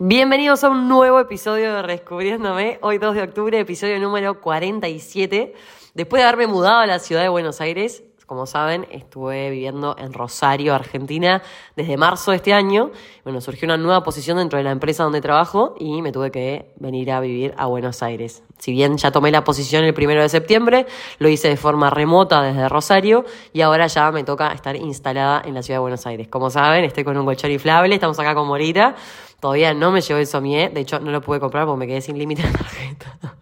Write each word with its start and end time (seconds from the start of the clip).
Bienvenidos 0.00 0.62
a 0.62 0.68
un 0.68 0.86
nuevo 0.86 1.18
episodio 1.18 1.74
de 1.74 1.82
Redescubriéndome. 1.82 2.78
Hoy 2.82 2.98
2 2.98 3.16
de 3.16 3.22
octubre, 3.22 3.58
episodio 3.58 3.98
número 3.98 4.40
47. 4.40 5.54
Después 5.92 6.20
de 6.22 6.28
haberme 6.28 6.46
mudado 6.46 6.78
a 6.78 6.86
la 6.86 7.00
ciudad 7.00 7.22
de 7.22 7.28
Buenos 7.28 7.60
Aires, 7.60 8.04
como 8.28 8.44
saben, 8.44 8.86
estuve 8.90 9.48
viviendo 9.48 9.96
en 9.98 10.12
Rosario, 10.12 10.74
Argentina, 10.74 11.42
desde 11.76 11.96
marzo 11.96 12.30
de 12.30 12.36
este 12.36 12.52
año. 12.52 12.90
Bueno, 13.24 13.40
surgió 13.40 13.64
una 13.64 13.78
nueva 13.78 14.02
posición 14.02 14.36
dentro 14.36 14.58
de 14.58 14.64
la 14.64 14.70
empresa 14.70 15.02
donde 15.02 15.22
trabajo 15.22 15.74
y 15.78 16.02
me 16.02 16.12
tuve 16.12 16.30
que 16.30 16.70
venir 16.76 17.10
a 17.10 17.20
vivir 17.20 17.54
a 17.56 17.64
Buenos 17.64 18.02
Aires. 18.02 18.42
Si 18.58 18.70
bien 18.70 18.98
ya 18.98 19.10
tomé 19.12 19.30
la 19.30 19.44
posición 19.44 19.82
el 19.84 19.94
primero 19.94 20.20
de 20.20 20.28
septiembre, 20.28 20.84
lo 21.18 21.30
hice 21.30 21.48
de 21.48 21.56
forma 21.56 21.88
remota 21.88 22.42
desde 22.42 22.68
Rosario 22.68 23.24
y 23.54 23.62
ahora 23.62 23.86
ya 23.86 24.12
me 24.12 24.24
toca 24.24 24.52
estar 24.52 24.76
instalada 24.76 25.40
en 25.46 25.54
la 25.54 25.62
ciudad 25.62 25.76
de 25.78 25.82
Buenos 25.82 26.06
Aires. 26.06 26.28
Como 26.28 26.50
saben, 26.50 26.84
estoy 26.84 27.04
con 27.04 27.16
un 27.16 27.24
colchón 27.24 27.50
inflable, 27.50 27.94
estamos 27.94 28.18
acá 28.20 28.34
con 28.34 28.46
Morita. 28.46 28.94
Todavía 29.40 29.72
no 29.72 29.90
me 29.90 30.02
llevo 30.02 30.20
el 30.20 30.26
somier, 30.26 30.74
de 30.74 30.80
hecho 30.80 31.00
no 31.00 31.10
lo 31.10 31.22
pude 31.22 31.40
comprar 31.40 31.64
porque 31.64 31.78
me 31.78 31.86
quedé 31.86 32.02
sin 32.02 32.18
límite 32.18 32.42
de 32.42 32.52
tarjeta. 32.52 33.38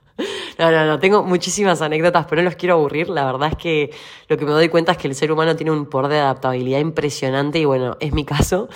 No, 0.59 0.71
no, 0.71 0.87
no, 0.87 0.99
tengo 0.99 1.23
muchísimas 1.23 1.83
anécdotas, 1.83 2.27
pero 2.27 2.41
no 2.41 2.47
los 2.47 2.57
quiero 2.57 2.77
aburrir. 2.77 3.11
La 3.11 3.25
verdad 3.25 3.51
es 3.53 3.57
que 3.57 3.91
lo 4.29 4.37
que 4.37 4.45
me 4.47 4.53
doy 4.53 4.69
cuenta 4.69 4.93
es 4.93 4.99
que 4.99 5.09
el 5.09 5.15
ser 5.15 5.31
humano 5.31 5.55
tiene 5.55 5.71
un 5.71 5.87
poder 5.87 6.11
de 6.11 6.19
adaptabilidad 6.21 6.79
impresionante 6.81 7.59
y 7.59 7.65
bueno, 7.67 7.97
es 8.01 8.13
mi 8.13 8.25
caso. 8.25 8.69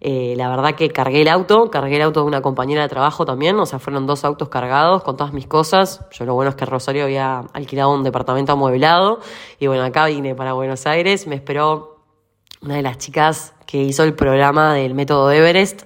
Eh, 0.00 0.34
la 0.36 0.48
verdad 0.48 0.74
que 0.74 0.90
cargué 0.90 1.22
el 1.22 1.28
auto, 1.28 1.70
cargué 1.70 1.94
el 1.94 2.02
auto 2.02 2.22
de 2.22 2.26
una 2.26 2.42
compañera 2.42 2.82
de 2.82 2.88
trabajo 2.88 3.24
también, 3.24 3.56
o 3.60 3.66
sea, 3.66 3.78
fueron 3.78 4.04
dos 4.04 4.24
autos 4.24 4.48
cargados 4.48 5.04
con 5.04 5.16
todas 5.16 5.32
mis 5.32 5.46
cosas. 5.46 6.04
Yo 6.10 6.24
lo 6.24 6.34
bueno 6.34 6.50
es 6.50 6.56
que 6.56 6.66
Rosario 6.66 7.04
había 7.04 7.44
alquilado 7.52 7.94
un 7.94 8.02
departamento 8.02 8.50
amueblado 8.50 9.20
y 9.60 9.68
bueno, 9.68 9.84
acá 9.84 10.06
vine 10.06 10.34
para 10.34 10.54
Buenos 10.54 10.88
Aires, 10.88 11.28
me 11.28 11.36
esperó 11.36 12.00
una 12.62 12.74
de 12.74 12.82
las 12.82 12.98
chicas 12.98 13.54
que 13.64 13.78
hizo 13.78 14.02
el 14.02 14.14
programa 14.14 14.74
del 14.74 14.94
método 14.94 15.30
Everest 15.30 15.82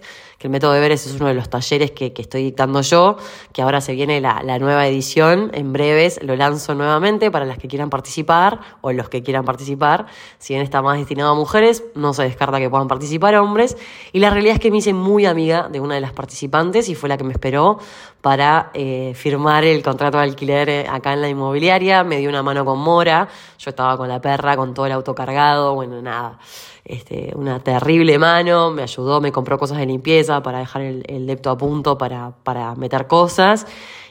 el 0.46 0.50
método 0.50 0.76
Everest 0.76 1.06
es 1.08 1.14
uno 1.16 1.26
de 1.26 1.34
los 1.34 1.50
talleres 1.50 1.90
que, 1.90 2.12
estoy 2.16 2.44
dictando 2.44 2.80
yo, 2.80 3.16
que 3.52 3.62
ahora 3.62 3.80
se 3.80 3.94
viene 3.94 4.20
la, 4.20 4.58
nueva 4.60 4.86
edición, 4.86 5.50
en 5.54 5.72
breves 5.72 6.20
lo 6.22 6.36
lanzo 6.36 6.76
nuevamente 6.76 7.32
para 7.32 7.44
las 7.44 7.58
que 7.58 7.66
quieran 7.66 7.90
participar 7.90 8.60
o 8.80 8.92
los 8.92 9.08
que 9.08 9.24
quieran 9.24 9.44
participar. 9.44 10.06
Si 10.38 10.54
bien 10.54 10.62
está 10.62 10.82
más 10.82 10.98
destinado 10.98 11.32
a 11.32 11.34
mujeres, 11.34 11.82
no 11.96 12.14
se 12.14 12.22
descarta 12.22 12.60
que 12.60 12.70
puedan 12.70 12.86
participar 12.86 13.34
hombres. 13.34 13.76
Y 14.12 14.20
la 14.20 14.30
realidad 14.30 14.54
es 14.54 14.60
que 14.60 14.70
me 14.70 14.78
hice 14.78 14.92
muy 14.92 15.26
amiga 15.26 15.68
de 15.68 15.80
una 15.80 15.96
de 15.96 16.00
las 16.00 16.12
participantes 16.12 16.88
y 16.88 16.94
fue 16.94 17.08
la 17.08 17.16
que 17.16 17.24
me 17.24 17.32
esperó 17.32 17.80
para 18.26 18.72
eh, 18.74 19.12
firmar 19.14 19.62
el 19.62 19.84
contrato 19.84 20.18
de 20.18 20.24
alquiler 20.24 20.68
eh, 20.68 20.86
acá 20.90 21.12
en 21.12 21.20
la 21.20 21.28
inmobiliaria, 21.28 22.02
me 22.02 22.18
dio 22.18 22.28
una 22.28 22.42
mano 22.42 22.64
con 22.64 22.76
Mora, 22.80 23.28
yo 23.56 23.70
estaba 23.70 23.96
con 23.96 24.08
la 24.08 24.20
perra, 24.20 24.56
con 24.56 24.74
todo 24.74 24.84
el 24.84 24.90
auto 24.90 25.14
cargado, 25.14 25.76
bueno, 25.76 26.02
nada. 26.02 26.40
Este, 26.84 27.30
una 27.36 27.60
terrible 27.60 28.18
mano, 28.18 28.72
me 28.72 28.82
ayudó, 28.82 29.20
me 29.20 29.30
compró 29.30 29.58
cosas 29.58 29.78
de 29.78 29.86
limpieza 29.86 30.42
para 30.42 30.58
dejar 30.58 30.82
el, 30.82 31.04
el 31.06 31.24
depto 31.24 31.50
a 31.50 31.56
punto 31.56 31.96
para, 31.96 32.32
para 32.42 32.74
meter 32.74 33.06
cosas. 33.06 33.64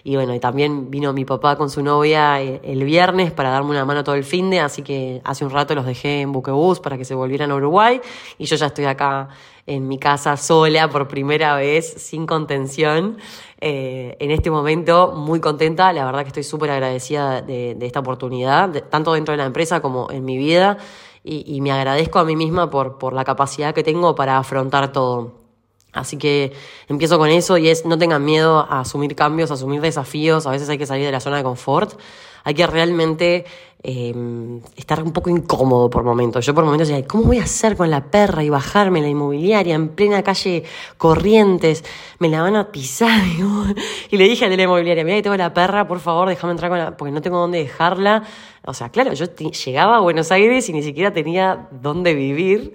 Y 0.08 0.18
bueno, 0.18 0.36
y 0.36 0.40
también 0.40 0.92
vino 0.92 1.14
mi 1.14 1.26
papá 1.26 1.56
con 1.56 1.72
su 1.72 1.82
novia 1.82 2.40
eh, 2.40 2.62
el 2.64 2.84
viernes 2.84 3.32
para 3.32 3.50
darme 3.50 3.72
una 3.72 3.86
mano 3.86 4.04
todo 4.04 4.14
el 4.14 4.24
fin 4.24 4.52
de, 4.52 4.60
así 4.60 4.84
que 4.84 5.20
hace 5.24 5.44
un 5.44 5.50
rato 5.50 5.74
los 5.74 5.84
dejé 5.84 6.22
en 6.22 6.32
buquebús 6.32 6.80
para 6.80 6.96
que 6.96 7.04
se 7.04 7.16
volvieran 7.16 7.50
a 7.50 7.56
Uruguay 7.56 8.00
y 8.38 8.46
yo 8.46 8.56
ya 8.56 8.68
estoy 8.68 8.86
acá 8.86 9.30
en 9.66 9.88
mi 9.88 9.98
casa 9.98 10.38
sola 10.38 10.90
por 10.92 11.08
primera 11.08 11.56
vez, 11.56 11.92
sin 11.98 12.28
contención. 12.28 13.18
Eh, 13.60 14.16
en 14.20 14.30
este 14.30 14.52
momento 14.52 15.14
muy 15.16 15.40
contenta, 15.40 15.92
la 15.92 16.06
verdad 16.06 16.22
que 16.22 16.28
estoy 16.28 16.44
súper 16.44 16.70
agradecida 16.70 17.42
de, 17.42 17.76
esta 17.82 18.02
oportunidad, 18.02 18.70
tanto 18.92 19.12
dentro 19.12 19.32
de 19.32 19.38
la 19.38 19.46
empresa 19.46 19.82
como 19.82 20.12
en 20.12 20.24
mi 20.24 20.38
vida 20.38 20.78
y, 21.24 21.60
me 21.62 21.72
agradezco 21.72 22.20
a 22.20 22.26
mí 22.26 22.36
misma 22.36 22.70
por, 22.70 23.00
por 23.00 23.14
la 23.14 23.24
capacidad 23.24 23.74
que 23.74 23.82
tengo 23.82 24.14
para 24.14 24.38
afrontar 24.38 24.92
todo. 24.92 25.45
Así 25.96 26.18
que 26.18 26.52
empiezo 26.90 27.18
con 27.18 27.30
eso 27.30 27.58
y 27.58 27.70
es 27.70 27.86
no 27.86 27.98
tengan 27.98 28.24
miedo 28.24 28.60
a 28.60 28.82
asumir 28.82 29.16
cambios, 29.16 29.50
a 29.50 29.54
asumir 29.54 29.80
desafíos, 29.80 30.46
a 30.46 30.52
veces 30.52 30.68
hay 30.68 30.78
que 30.78 30.86
salir 30.86 31.06
de 31.06 31.12
la 31.14 31.22
zona 31.22 31.38
de 31.38 31.44
confort, 31.44 31.98
hay 32.44 32.54
que 32.54 32.68
realmente 32.68 33.46
em, 33.82 34.60
estar 34.76 35.02
un 35.02 35.14
poco 35.14 35.30
incómodo 35.30 35.90
por 35.90 36.04
momentos. 36.04 36.46
Yo 36.46 36.54
por 36.54 36.66
momentos 36.66 36.90
decía, 36.90 37.08
¿cómo 37.08 37.24
voy 37.24 37.40
a 37.40 37.44
hacer 37.44 37.78
con 37.78 37.90
la 37.90 38.12
perra 38.12 38.44
y 38.44 38.50
bajarme 38.50 39.02
la 39.02 39.08
inmobiliaria 39.08 39.74
en 39.74 39.88
plena 39.88 40.22
calle 40.22 40.66
Corrientes? 40.98 41.86
Me 42.20 42.28
la 42.28 42.42
van 42.42 42.58
a 42.58 42.74
pisar. 42.74 43.22
y 44.12 44.18
le 44.18 44.26
dije 44.26 44.44
a 44.44 44.50
la 44.50 44.62
inmobiliaria, 44.62 45.06
mira 45.06 45.16
que 45.16 45.24
tengo 45.24 45.38
la 45.38 45.54
perra, 45.54 45.88
por 45.88 46.02
favor, 46.02 46.28
déjame 46.28 46.52
entrar 46.52 46.70
con 46.70 46.78
la... 46.78 46.98
porque 46.98 47.14
no 47.14 47.22
tengo 47.22 47.40
dónde 47.40 47.60
dejarla. 47.60 48.24
O 48.66 48.74
sea, 48.74 48.90
claro, 48.90 49.14
yo 49.14 49.28
llegaba 49.34 49.96
a 49.96 50.00
Buenos 50.02 50.30
Aires 50.32 50.68
y 50.68 50.74
ni 50.74 50.84
siquiera 50.84 51.14
tenía 51.14 51.70
dónde 51.72 52.14
vivir 52.14 52.74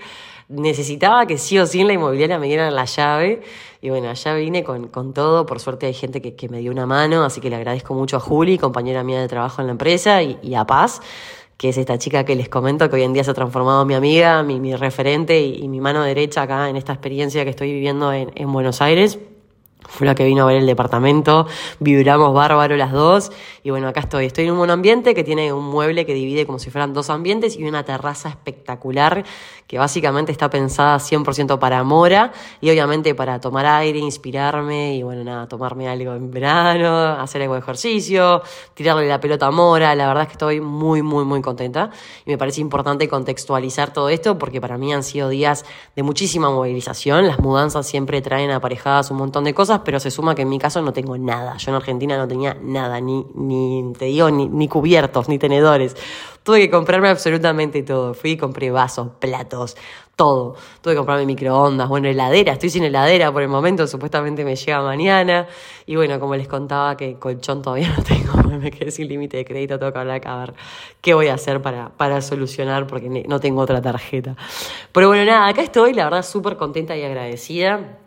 necesitaba 0.51 1.27
que 1.27 1.39
sí 1.39 1.59
o 1.59 1.67
sí 1.67 1.81
en 1.81 1.87
la 1.87 1.93
inmobiliaria 1.95 2.39
me 2.39 2.49
dieran 2.49 2.75
la 2.75 2.85
llave. 2.85 3.41
Y 3.81 3.89
bueno, 3.89 4.11
allá 4.11 4.35
vine 4.35 4.63
con, 4.63 4.89
con 4.89 5.15
todo. 5.15 5.47
Por 5.47 5.61
suerte 5.61 5.87
hay 5.87 5.95
gente 5.95 6.21
que, 6.21 6.35
que, 6.35 6.49
me 6.49 6.59
dio 6.59 6.71
una 6.71 6.87
mano, 6.87 7.25
así 7.25 7.41
que 7.41 7.49
le 7.49 7.57
agradezco 7.57 7.95
mucho 7.95 8.17
a 8.17 8.21
Juli, 8.21 8.59
compañera 8.59 9.03
mía 9.03 9.21
de 9.21 9.29
trabajo 9.29 9.63
en 9.63 9.69
la 9.69 9.73
empresa, 9.73 10.23
y, 10.23 10.55
a 10.55 10.67
Paz, 10.67 11.01
que 11.57 11.71
es 11.71 11.79
esta 11.79 11.97
chica 11.99 12.25
que 12.25 12.35
les 12.35 12.49
comento, 12.49 12.91
que 12.91 12.97
hoy 12.97 13.03
en 13.05 13.13
día 13.13 13.25
se 13.25 13.31
ha 13.31 13.35
transformado 13.35 13.85
mi 13.87 13.95
amiga, 13.95 14.43
mi, 14.43 14.61
mi 14.61 14.75
referente 14.75 15.41
y, 15.41 15.63
y, 15.63 15.69
mi 15.69 15.81
mano 15.81 16.03
derecha 16.03 16.43
acá 16.43 16.69
en 16.69 16.77
esta 16.77 16.93
experiencia 16.93 17.45
que 17.45 17.51
estoy 17.51 17.73
viviendo 17.73 18.13
en, 18.13 18.33
en 18.35 18.53
Buenos 18.53 18.83
Aires. 18.83 19.19
Fue 19.91 20.07
la 20.07 20.15
que 20.15 20.25
vino 20.25 20.45
a 20.45 20.47
ver 20.47 20.57
el 20.57 20.67
departamento, 20.67 21.47
vibramos 21.81 22.33
bárbaro 22.33 22.77
las 22.77 22.93
dos 22.93 23.33
y 23.65 23.71
bueno, 23.71 23.89
acá 23.89 24.01
estoy. 24.01 24.27
Estoy 24.27 24.45
en 24.45 24.53
un 24.53 24.59
buen 24.59 24.71
ambiente 24.71 25.15
que 25.15 25.25
tiene 25.25 25.53
un 25.53 25.65
mueble 25.65 26.07
que 26.07 26.15
divide 26.15 26.47
como 26.47 26.59
si 26.59 26.71
fueran 26.71 26.95
dos 26.95 27.11
ambientes 27.11 27.57
y 27.57 27.65
una 27.65 27.85
terraza 27.85 28.29
espectacular 28.29 29.25
que 29.67 29.79
básicamente 29.79 30.33
está 30.33 30.51
pensada 30.51 30.97
100% 30.97 31.59
para 31.59 31.85
Mora 31.85 32.33
y 32.61 32.71
obviamente 32.71 33.15
para 33.15 33.41
tomar 33.41 33.67
aire, 33.67 33.99
inspirarme 33.99 34.97
y 34.97 35.03
bueno, 35.03 35.23
nada, 35.23 35.47
tomarme 35.49 35.89
algo 35.89 36.15
en 36.15 36.31
verano, 36.31 37.21
hacer 37.21 37.43
algo 37.43 37.55
de 37.55 37.61
ejercicio, 37.61 38.43
tirarle 38.75 39.07
la 39.07 39.21
pelota 39.21 39.47
a 39.47 39.51
Mora. 39.51 39.95
La 39.95 40.09
verdad 40.09 40.23
es 40.23 40.29
que 40.29 40.33
estoy 40.33 40.61
muy, 40.61 41.03
muy, 41.03 41.25
muy 41.25 41.43
contenta 41.43 41.91
y 42.25 42.31
me 42.31 42.39
parece 42.39 42.61
importante 42.61 43.09
contextualizar 43.09 43.93
todo 43.93 44.09
esto 44.09 44.39
porque 44.39 44.61
para 44.61 44.79
mí 44.79 44.93
han 44.93 45.03
sido 45.03 45.29
días 45.29 45.65
de 45.95 46.03
muchísima 46.03 46.51
movilización. 46.51 47.27
Las 47.27 47.39
mudanzas 47.39 47.87
siempre 47.87 48.23
traen 48.23 48.51
aparejadas 48.51 49.11
un 49.11 49.19
montón 49.19 49.45
de 49.45 49.55
cosas 49.55 49.80
pero 49.85 50.01
se 50.01 50.11
suma 50.11 50.35
que 50.35 50.43
en 50.43 50.49
mi 50.49 50.59
caso 50.59 50.83
no 50.83 50.93
tengo 50.93 51.17
nada. 51.19 51.57
Yo 51.57 51.71
en 51.71 51.77
Argentina 51.77 52.17
no 52.17 52.27
tenía 52.29 52.57
nada, 52.61 53.01
ni, 53.01 53.27
ni 53.35 53.93
te 53.99 54.11
ni, 54.31 54.69
cubiertos, 54.69 55.29
ni 55.29 55.39
tenedores. 55.39 55.97
Tuve 56.43 56.61
que 56.61 56.71
comprarme 56.71 57.09
absolutamente 57.09 57.83
todo. 57.83 58.15
Fui 58.15 58.33
y 58.33 58.37
compré 58.37 58.71
vasos, 58.71 59.09
platos, 59.19 59.77
todo. 60.17 60.57
Tuve 60.81 60.95
que 60.95 60.97
comprarme 60.97 61.27
microondas, 61.27 61.89
bueno, 61.89 62.09
heladera. 62.09 62.55
Estoy 62.55 62.71
sin 62.71 62.85
heladera 62.85 63.33
por 63.33 63.43
el 63.43 63.49
momento, 63.49 63.87
supuestamente 63.87 64.45
me 64.45 64.57
llega 64.57 64.83
mañana. 64.83 65.47
Y 65.87 65.97
bueno, 65.97 66.19
como 66.19 66.37
les 66.37 66.49
contaba 66.49 66.97
que 66.97 67.19
colchón 67.19 67.63
todavía 67.63 67.95
no 67.97 68.03
tengo, 68.05 68.59
me 68.59 68.71
quedé 68.71 68.91
sin 68.91 69.09
límite 69.09 69.37
de 69.37 69.45
crédito, 69.45 69.79
tengo 69.79 69.93
que 69.93 69.99
hablar 69.99 70.21
a 70.25 70.37
ver 70.39 70.55
qué 71.01 71.15
voy 71.15 71.29
a 71.29 71.35
hacer 71.35 71.63
para, 71.63 71.91
para 71.91 72.21
solucionar 72.21 72.87
porque 72.87 73.25
no 73.27 73.41
tengo 73.41 73.61
otra 73.61 73.81
tarjeta. 73.81 74.37
Pero 74.93 75.09
bueno, 75.09 75.25
nada, 75.25 75.47
acá 75.49 75.63
estoy, 75.63 75.95
la 75.95 76.05
verdad, 76.05 76.23
súper 76.23 76.57
contenta 76.57 76.97
y 76.97 77.03
agradecida 77.03 77.99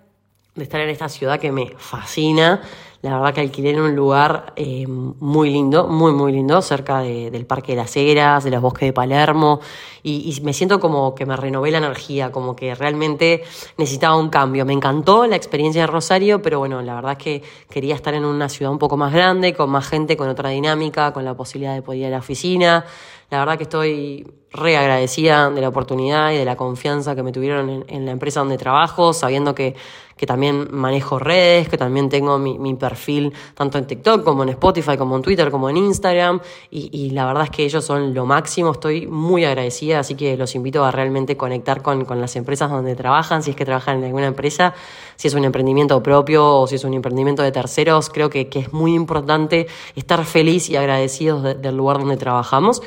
de 0.56 0.64
estar 0.64 0.82
en 0.82 0.90
esta 0.90 1.10
ciudad 1.10 1.40
que 1.40 1.52
me 1.52 1.74
fascina. 1.78 2.62
La 3.02 3.18
verdad 3.18 3.34
que 3.34 3.42
alquilé 3.42 3.72
en 3.72 3.82
un 3.82 3.96
lugar 3.98 4.54
eh, 4.56 4.86
muy 4.88 5.50
lindo, 5.50 5.88
muy, 5.88 6.14
muy 6.14 6.32
lindo, 6.32 6.62
cerca 6.62 7.00
de, 7.00 7.32
del 7.32 7.46
Parque 7.46 7.74
de 7.74 7.80
las 7.80 7.98
Heras, 7.98 8.46
de 8.46 8.52
los 8.52 8.62
bosques 8.62 8.88
de 8.88 8.94
Palermo, 8.94 9.60
y, 10.04 10.32
y, 10.32 10.42
me 10.42 10.54
siento 10.54 10.80
como 10.80 11.14
que 11.14 11.26
me 11.26 11.36
renové 11.36 11.70
la 11.70 11.80
energía, 11.80 12.32
como 12.32 12.56
que 12.56 12.76
realmente 12.76 13.44
necesitaba 13.78 14.16
un 14.16 14.30
cambio. 14.30 14.66
Me 14.66 14.72
encantó 14.72 15.28
la 15.28 15.36
experiencia 15.36 15.82
de 15.82 15.88
Rosario, 15.88 16.42
pero 16.42 16.60
bueno, 16.60 16.82
la 16.82 16.96
verdad 16.96 17.14
es 17.14 17.18
que 17.18 17.44
quería 17.70 17.96
estar 17.96 18.14
en 18.14 18.24
una 18.24 18.48
ciudad 18.48 18.72
un 18.72 18.80
poco 18.80 18.96
más 18.96 19.12
grande, 19.12 19.54
con 19.54 19.70
más 19.70 19.86
gente, 19.86 20.16
con 20.16 20.30
otra 20.30 20.50
dinámica, 20.52 21.12
con 21.12 21.26
la 21.26 21.34
posibilidad 21.34 21.74
de 21.74 21.82
poder 21.82 22.00
ir 22.00 22.06
a 22.06 22.10
la 22.12 22.20
oficina. 22.20 22.86
La 23.34 23.40
verdad 23.40 23.58
que 23.58 23.64
estoy 23.64 24.28
re 24.52 24.78
agradecida 24.78 25.50
de 25.50 25.60
la 25.60 25.70
oportunidad 25.70 26.32
y 26.34 26.38
de 26.38 26.46
la 26.46 26.56
confianza 26.56 27.16
que 27.16 27.24
me 27.24 27.32
tuvieron 27.32 27.84
en, 27.88 28.06
la 28.06 28.12
empresa 28.12 28.42
donde 28.42 28.60
trabajo, 28.60 29.12
sabiendo 29.12 29.56
que, 29.56 29.76
que 30.16 30.28
también 30.28 30.68
manejo 30.70 31.18
redes, 31.18 31.68
que 31.68 31.76
también 31.76 32.10
tengo 32.10 32.38
mi, 32.38 32.76
perfil 32.76 33.34
tanto 33.56 33.80
en 33.80 33.88
TikTok 33.88 34.24
como 34.24 34.44
en 34.44 34.50
Spotify, 34.50 34.98
como 34.98 35.16
en 35.16 35.24
Twitter, 35.24 35.50
como 35.50 35.68
en 35.72 35.78
Instagram, 35.78 36.42
y, 36.70 37.10
la 37.10 37.26
verdad 37.26 37.46
es 37.46 37.50
que 37.50 37.66
ellos 37.66 37.84
son 37.84 38.14
lo 38.14 38.28
máximo, 38.28 38.72
estoy 38.72 39.08
muy 39.08 39.46
agradecida, 39.46 39.98
así 39.98 40.14
que 40.14 40.38
los 40.38 40.54
invito 40.54 40.86
a 40.86 40.92
realmente 40.92 41.36
conectar 41.36 41.82
con, 41.82 42.06
con 42.06 42.22
las 42.22 42.36
empresas 42.36 42.70
donde 42.70 42.96
trabajan, 42.96 43.42
si 43.42 43.50
es 43.50 43.56
que 43.56 43.66
trabajan 43.66 43.98
en 43.98 44.04
alguna 44.04 44.28
empresa, 44.28 44.76
si 45.16 45.28
es 45.28 45.34
un 45.34 45.44
emprendimiento 45.44 46.04
propio 46.04 46.60
o 46.60 46.68
si 46.68 46.76
es 46.76 46.84
un 46.84 46.94
emprendimiento 46.94 47.42
de 47.42 47.52
terceros, 47.52 48.12
creo 48.12 48.30
que, 48.30 48.48
que 48.48 48.60
es 48.60 48.74
muy 48.74 48.94
importante 48.94 49.66
estar 49.96 50.24
feliz 50.24 50.70
y 50.70 50.76
agradecidos 50.76 51.42
de, 51.42 51.56
del 51.56 51.76
lugar 51.76 51.98
donde 51.98 52.18
trabajamos. 52.18 52.84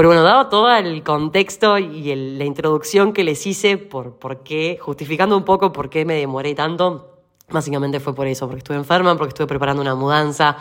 Pero 0.00 0.08
bueno, 0.08 0.22
dado 0.22 0.46
todo 0.46 0.74
el 0.74 1.02
contexto 1.02 1.76
y 1.76 2.10
el, 2.10 2.38
la 2.38 2.46
introducción 2.46 3.12
que 3.12 3.22
les 3.22 3.46
hice, 3.46 3.76
por, 3.76 4.14
por 4.14 4.42
qué, 4.42 4.78
justificando 4.80 5.36
un 5.36 5.44
poco 5.44 5.72
por 5.72 5.90
qué 5.90 6.06
me 6.06 6.14
demoré 6.14 6.54
tanto, 6.54 7.18
básicamente 7.50 8.00
fue 8.00 8.14
por 8.14 8.26
eso, 8.26 8.46
porque 8.46 8.60
estuve 8.60 8.78
enferma, 8.78 9.14
porque 9.18 9.32
estuve 9.32 9.46
preparando 9.46 9.82
una 9.82 9.94
mudanza 9.94 10.56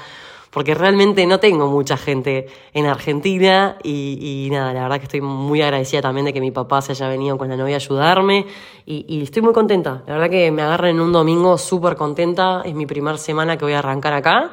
porque 0.51 0.73
realmente 0.73 1.25
no 1.27 1.39
tengo 1.39 1.67
mucha 1.67 1.95
gente 1.95 2.47
en 2.73 2.87
Argentina 2.87 3.77
y, 3.83 4.49
nada, 4.51 4.73
la 4.73 4.83
verdad 4.83 4.97
que 4.97 5.03
estoy 5.03 5.21
muy 5.21 5.61
agradecida 5.61 6.01
también 6.01 6.25
de 6.25 6.33
que 6.33 6.41
mi 6.41 6.51
papá 6.51 6.81
se 6.81 6.93
haya 6.93 7.07
venido 7.07 7.37
con 7.37 7.49
la 7.49 7.55
novia 7.55 7.75
a 7.75 7.77
ayudarme 7.77 8.47
y, 8.85 9.21
estoy 9.21 9.43
muy 9.43 9.53
contenta. 9.53 10.03
La 10.07 10.13
verdad 10.13 10.29
que 10.29 10.51
me 10.51 10.63
agarran 10.63 10.91
en 10.91 11.01
un 11.01 11.11
domingo 11.11 11.57
súper 11.57 11.95
contenta, 11.95 12.63
es 12.65 12.73
mi 12.73 12.87
primera 12.87 13.17
semana 13.17 13.57
que 13.57 13.65
voy 13.65 13.73
a 13.73 13.79
arrancar 13.79 14.13
acá. 14.13 14.51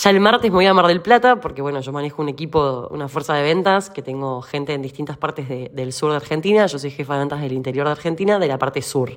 Ya 0.00 0.10
el 0.10 0.20
martes 0.20 0.48
me 0.52 0.54
voy 0.54 0.66
a 0.66 0.74
Mar 0.74 0.86
del 0.86 1.00
Plata 1.00 1.40
porque 1.40 1.60
bueno, 1.60 1.80
yo 1.80 1.90
manejo 1.90 2.22
un 2.22 2.28
equipo, 2.28 2.86
una 2.92 3.08
fuerza 3.08 3.34
de 3.34 3.42
ventas 3.42 3.90
que 3.90 4.00
tengo 4.00 4.42
gente 4.42 4.72
en 4.72 4.80
distintas 4.80 5.16
partes 5.16 5.48
del 5.48 5.92
sur 5.92 6.10
de 6.10 6.16
Argentina, 6.16 6.66
yo 6.66 6.78
soy 6.78 6.92
jefa 6.92 7.14
de 7.14 7.18
ventas 7.18 7.40
del 7.40 7.52
interior 7.52 7.86
de 7.86 7.92
Argentina, 7.92 8.38
de 8.38 8.46
la 8.46 8.58
parte 8.58 8.80
sur. 8.80 9.10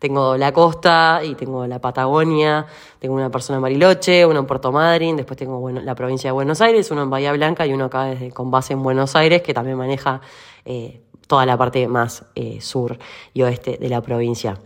Tengo 0.00 0.36
la 0.36 0.52
costa 0.52 1.20
y 1.22 1.36
tengo 1.36 1.68
la 1.68 1.78
Patagonia, 1.80 2.66
tengo 2.98 3.14
una 3.14 3.30
persona 3.30 3.58
en 3.58 3.62
Bariloche, 3.62 4.26
uno 4.26 4.40
en 4.40 4.46
Puerto 4.46 4.72
Madryn, 4.72 5.14
después 5.14 5.38
tengo 5.38 5.60
bueno, 5.60 5.80
la 5.82 5.94
provincia 5.94 6.30
de 6.30 6.32
Buenos 6.32 6.60
Aires, 6.60 6.90
uno 6.90 7.02
en 7.02 7.10
Bahía 7.10 7.32
Blanca 7.32 7.64
y 7.64 7.72
uno 7.72 7.84
acá 7.84 8.06
desde, 8.06 8.32
con 8.32 8.50
base 8.50 8.72
en 8.72 8.82
Buenos 8.82 9.14
Aires, 9.14 9.42
que 9.42 9.54
también 9.54 9.78
maneja 9.78 10.20
eh, 10.64 11.00
toda 11.28 11.46
la 11.46 11.56
parte 11.56 11.86
más 11.86 12.24
eh, 12.34 12.60
sur 12.60 12.98
y 13.34 13.42
oeste 13.42 13.78
de 13.78 13.88
la 13.88 14.00
provincia. 14.00 14.58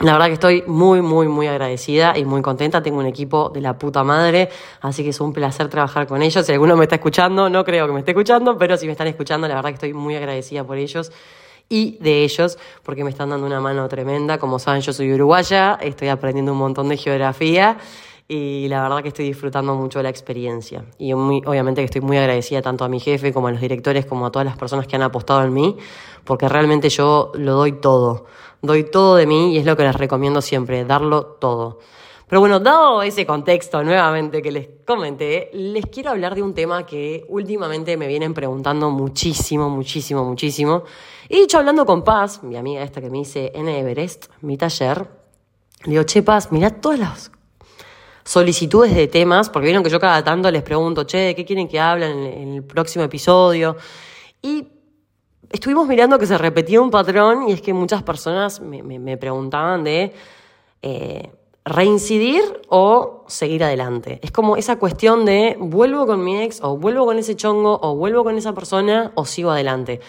La 0.00 0.12
verdad 0.12 0.26
que 0.26 0.34
estoy 0.34 0.62
muy, 0.66 1.00
muy, 1.00 1.26
muy 1.26 1.46
agradecida 1.46 2.18
y 2.18 2.26
muy 2.26 2.42
contenta. 2.42 2.82
Tengo 2.82 2.98
un 2.98 3.06
equipo 3.06 3.48
de 3.48 3.62
la 3.62 3.78
puta 3.78 4.04
madre, 4.04 4.50
así 4.82 5.02
que 5.02 5.08
es 5.08 5.20
un 5.22 5.32
placer 5.32 5.68
trabajar 5.68 6.06
con 6.06 6.20
ellos. 6.20 6.44
Si 6.44 6.52
alguno 6.52 6.76
me 6.76 6.84
está 6.84 6.96
escuchando, 6.96 7.48
no 7.48 7.64
creo 7.64 7.86
que 7.86 7.94
me 7.94 8.00
esté 8.00 8.10
escuchando, 8.10 8.58
pero 8.58 8.76
si 8.76 8.84
me 8.84 8.92
están 8.92 9.06
escuchando, 9.06 9.48
la 9.48 9.54
verdad 9.54 9.70
que 9.70 9.76
estoy 9.76 9.94
muy 9.94 10.14
agradecida 10.14 10.64
por 10.64 10.76
ellos 10.76 11.12
y 11.70 11.96
de 12.00 12.24
ellos, 12.24 12.58
porque 12.82 13.04
me 13.04 13.10
están 13.10 13.30
dando 13.30 13.46
una 13.46 13.58
mano 13.60 13.88
tremenda. 13.88 14.36
Como 14.36 14.58
saben, 14.58 14.82
yo 14.82 14.92
soy 14.92 15.14
uruguaya, 15.14 15.78
estoy 15.80 16.08
aprendiendo 16.08 16.52
un 16.52 16.58
montón 16.58 16.90
de 16.90 16.98
geografía 16.98 17.78
y 18.28 18.66
la 18.68 18.82
verdad 18.82 19.02
que 19.02 19.08
estoy 19.08 19.26
disfrutando 19.26 19.74
mucho 19.74 20.02
la 20.02 20.08
experiencia. 20.08 20.84
Y 20.98 21.12
obviamente 21.12 21.80
que 21.80 21.84
estoy 21.84 22.00
muy 22.00 22.16
agradecida 22.16 22.60
tanto 22.60 22.84
a 22.84 22.88
mi 22.88 22.98
jefe 22.98 23.32
como 23.32 23.48
a 23.48 23.52
los 23.52 23.60
directores, 23.60 24.04
como 24.04 24.26
a 24.26 24.32
todas 24.32 24.46
las 24.46 24.56
personas 24.56 24.86
que 24.86 24.96
han 24.96 25.02
apostado 25.02 25.42
en 25.44 25.52
mí, 25.52 25.76
porque 26.24 26.48
realmente 26.48 26.88
yo 26.88 27.30
lo 27.34 27.54
doy 27.54 27.72
todo. 27.72 28.26
Doy 28.62 28.84
todo 28.84 29.16
de 29.16 29.26
mí 29.26 29.54
y 29.54 29.58
es 29.58 29.64
lo 29.64 29.76
que 29.76 29.84
les 29.84 29.94
recomiendo 29.94 30.40
siempre, 30.40 30.84
darlo 30.84 31.24
todo. 31.24 31.78
Pero 32.28 32.40
bueno, 32.40 32.58
dado 32.58 33.02
ese 33.02 33.24
contexto 33.24 33.84
nuevamente 33.84 34.42
que 34.42 34.50
les 34.50 34.68
comenté, 34.84 35.48
les 35.52 35.86
quiero 35.86 36.10
hablar 36.10 36.34
de 36.34 36.42
un 36.42 36.54
tema 36.54 36.84
que 36.84 37.24
últimamente 37.28 37.96
me 37.96 38.08
vienen 38.08 38.34
preguntando 38.34 38.90
muchísimo, 38.90 39.70
muchísimo, 39.70 40.24
muchísimo. 40.24 40.82
Y 41.28 41.42
dicho 41.42 41.58
hablando 41.58 41.86
con 41.86 42.02
Paz, 42.02 42.42
mi 42.42 42.56
amiga 42.56 42.82
esta 42.82 43.00
que 43.00 43.10
me 43.10 43.18
dice 43.18 43.52
en 43.54 43.68
Everest, 43.68 44.26
mi 44.40 44.56
taller, 44.56 45.08
le 45.84 45.90
digo, 45.90 46.02
che 46.02 46.24
Paz, 46.24 46.50
mirá 46.50 46.70
todas 46.70 46.98
las 46.98 47.35
solicitudes 48.26 48.94
de 48.94 49.06
temas, 49.06 49.48
porque 49.48 49.66
vieron 49.66 49.84
que 49.84 49.88
yo 49.88 50.00
cada 50.00 50.22
tanto 50.22 50.50
les 50.50 50.62
pregunto, 50.62 51.04
che, 51.04 51.34
¿qué 51.36 51.44
quieren 51.44 51.68
que 51.68 51.78
hablen 51.78 52.26
en 52.26 52.54
el 52.54 52.64
próximo 52.64 53.04
episodio? 53.04 53.76
Y 54.42 54.66
estuvimos 55.48 55.86
mirando 55.86 56.18
que 56.18 56.26
se 56.26 56.36
repetía 56.36 56.80
un 56.80 56.90
patrón 56.90 57.48
y 57.48 57.52
es 57.52 57.62
que 57.62 57.72
muchas 57.72 58.02
personas 58.02 58.60
me, 58.60 59.16
preguntaban 59.16 59.84
de... 59.84 60.12
Eh, 60.82 61.30
reincidir 61.68 62.42
o 62.68 63.24
seguir 63.26 63.64
adelante. 63.64 64.20
Es 64.22 64.30
como 64.30 64.56
esa 64.56 64.78
cuestión 64.78 65.24
de 65.24 65.56
vuelvo 65.58 66.06
con 66.06 66.22
mi 66.22 66.40
ex 66.40 66.60
o 66.62 66.76
vuelvo 66.76 67.04
con 67.06 67.18
ese 67.18 67.34
chongo 67.34 67.80
o 67.82 67.96
vuelvo 67.96 68.22
con 68.22 68.38
esa 68.38 68.54
persona 68.54 69.10
o 69.16 69.24
sigo 69.24 69.50
adelante. 69.50 70.00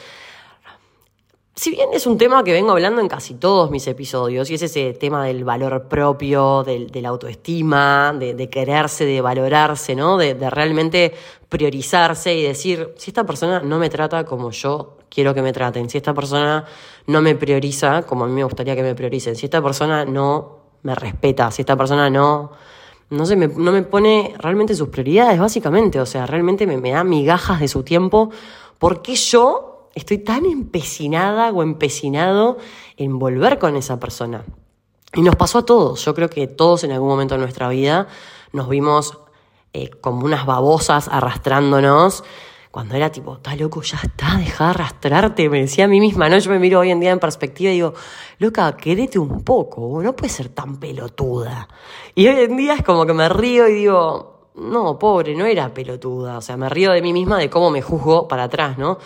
Si 1.57 1.71
bien 1.71 1.89
es 1.91 2.05
un 2.05 2.19
tema 2.19 2.43
que 2.43 2.53
vengo 2.53 2.69
hablando 2.69 3.01
en 3.01 3.07
casi 3.07 3.33
todos 3.33 3.71
mis 3.71 3.87
episodios, 3.87 4.47
y 4.51 4.53
es 4.53 4.61
ese 4.61 4.93
tema 4.93 5.25
del 5.25 5.43
valor 5.43 5.87
propio, 5.87 6.63
del, 6.63 6.91
de 6.91 7.01
la 7.01 7.09
autoestima, 7.09 8.13
de, 8.13 8.47
quererse, 8.47 9.05
de 9.05 9.21
valorarse, 9.21 9.95
¿no? 9.95 10.17
De, 10.17 10.35
realmente 10.51 11.15
priorizarse 11.49 12.35
y 12.35 12.43
decir, 12.43 12.93
si 12.97 13.09
esta 13.09 13.23
persona 13.23 13.59
no 13.59 13.79
me 13.79 13.89
trata 13.89 14.23
como 14.23 14.51
yo 14.51 14.97
quiero 15.09 15.33
que 15.33 15.41
me 15.41 15.51
traten, 15.51 15.89
si 15.89 15.97
esta 15.97 16.13
persona 16.13 16.63
no 17.07 17.23
me 17.23 17.33
prioriza 17.33 18.03
como 18.03 18.25
a 18.25 18.27
mí 18.27 18.33
me 18.33 18.43
gustaría 18.43 18.75
que 18.75 18.83
me 18.83 18.93
prioricen, 18.93 19.35
si 19.35 19.47
esta 19.47 19.59
persona 19.59 20.05
no 20.05 20.59
me 20.83 20.93
respeta, 20.93 21.49
si 21.49 21.63
esta 21.63 21.75
persona 21.75 22.07
no, 22.07 22.51
no, 23.09 23.25
se 23.25 23.35
me, 23.35 23.47
no 23.47 23.71
me 23.71 23.81
pone 23.81 24.35
realmente 24.37 24.75
sus 24.75 24.89
prioridades, 24.89 25.39
básicamente, 25.39 25.99
o 25.99 26.05
sea, 26.05 26.27
realmente 26.27 26.67
me, 26.67 26.77
me 26.77 26.91
da 26.91 27.03
migajas 27.03 27.59
de 27.59 27.67
su 27.67 27.81
tiempo, 27.81 28.29
¿por 28.77 29.01
qué 29.01 29.15
yo 29.15 29.76
estoy 29.97 30.19
tan 30.19 30.45
empecinada 30.45 31.51
o 31.51 31.63
empecinado 31.63 32.57
en 32.95 33.19
volver 33.19 33.59
con 33.59 33.75
esa 33.75 33.99
persona? 33.99 34.45
Y 35.13 35.21
nos 35.21 35.35
pasó 35.35 35.59
a 35.59 35.65
todos, 35.65 36.03
yo 36.05 36.13
creo 36.13 36.29
que 36.29 36.47
todos 36.47 36.83
en 36.83 36.91
algún 36.91 37.09
momento 37.09 37.35
de 37.35 37.41
nuestra 37.41 37.69
vida 37.69 38.07
nos 38.51 38.69
vimos 38.69 39.17
eh, 39.73 39.89
como 39.89 40.25
unas 40.25 40.45
babosas 40.45 41.07
arrastrándonos 41.07 42.23
cuando 42.71 42.95
era 42.95 43.11
tipo, 43.11 43.37
está 43.37 43.55
loco, 43.55 43.81
ya 43.81 43.97
está, 44.03 44.37
deja 44.37 44.65
de 44.65 44.69
arrastrarte, 44.69 45.49
me 45.49 45.61
decía 45.61 45.85
a 45.85 45.87
mí 45.87 45.99
misma, 45.99 46.29
¿no? 46.29 46.37
Yo 46.37 46.51
me 46.51 46.59
miro 46.59 46.79
hoy 46.79 46.91
en 46.91 46.99
día 46.99 47.09
en 47.09 47.17
perspectiva 47.17 47.71
y 47.71 47.75
digo, 47.75 47.93
loca, 48.37 48.77
quédate 48.77 49.17
un 49.17 49.43
poco, 49.43 49.99
no 50.03 50.15
puedes 50.15 50.33
ser 50.33 50.49
tan 50.49 50.77
pelotuda. 50.77 51.67
Y 52.13 52.27
hoy 52.27 52.41
en 52.41 52.55
día 52.55 52.75
es 52.75 52.83
como 52.83 53.07
que 53.07 53.13
me 53.13 53.29
río 53.29 53.67
y 53.67 53.73
digo, 53.73 54.51
no, 54.57 54.99
pobre, 54.99 55.35
no 55.35 55.45
era 55.45 55.73
pelotuda, 55.73 56.37
o 56.37 56.41
sea, 56.41 56.57
me 56.57 56.69
río 56.69 56.91
de 56.91 57.01
mí 57.01 57.13
misma 57.13 57.39
de 57.39 57.49
cómo 57.49 57.71
me 57.71 57.81
juzgo 57.81 58.27
para 58.27 58.43
atrás, 58.43 58.77
¿no? 58.77 58.99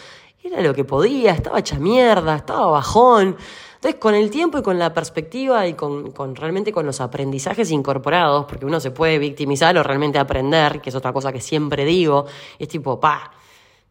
Era 0.43 0.61
lo 0.61 0.73
que 0.73 0.83
podía, 0.83 1.33
estaba 1.33 1.59
hecha 1.59 1.77
mierda, 1.77 2.35
estaba 2.35 2.65
bajón. 2.65 3.37
Entonces, 3.75 3.99
con 3.99 4.15
el 4.15 4.31
tiempo 4.31 4.57
y 4.57 4.63
con 4.63 4.79
la 4.79 4.91
perspectiva 4.91 5.67
y 5.67 5.75
con, 5.75 6.11
con, 6.11 6.35
realmente 6.35 6.71
con 6.71 6.85
los 6.85 6.99
aprendizajes 6.99 7.69
incorporados, 7.69 8.45
porque 8.45 8.65
uno 8.65 8.79
se 8.79 8.89
puede 8.89 9.19
victimizar 9.19 9.77
o 9.77 9.83
realmente 9.83 10.17
aprender, 10.17 10.81
que 10.81 10.89
es 10.89 10.95
otra 10.95 11.13
cosa 11.13 11.31
que 11.31 11.41
siempre 11.41 11.85
digo, 11.85 12.25
es 12.57 12.67
tipo, 12.67 12.99
pa, 12.99 13.31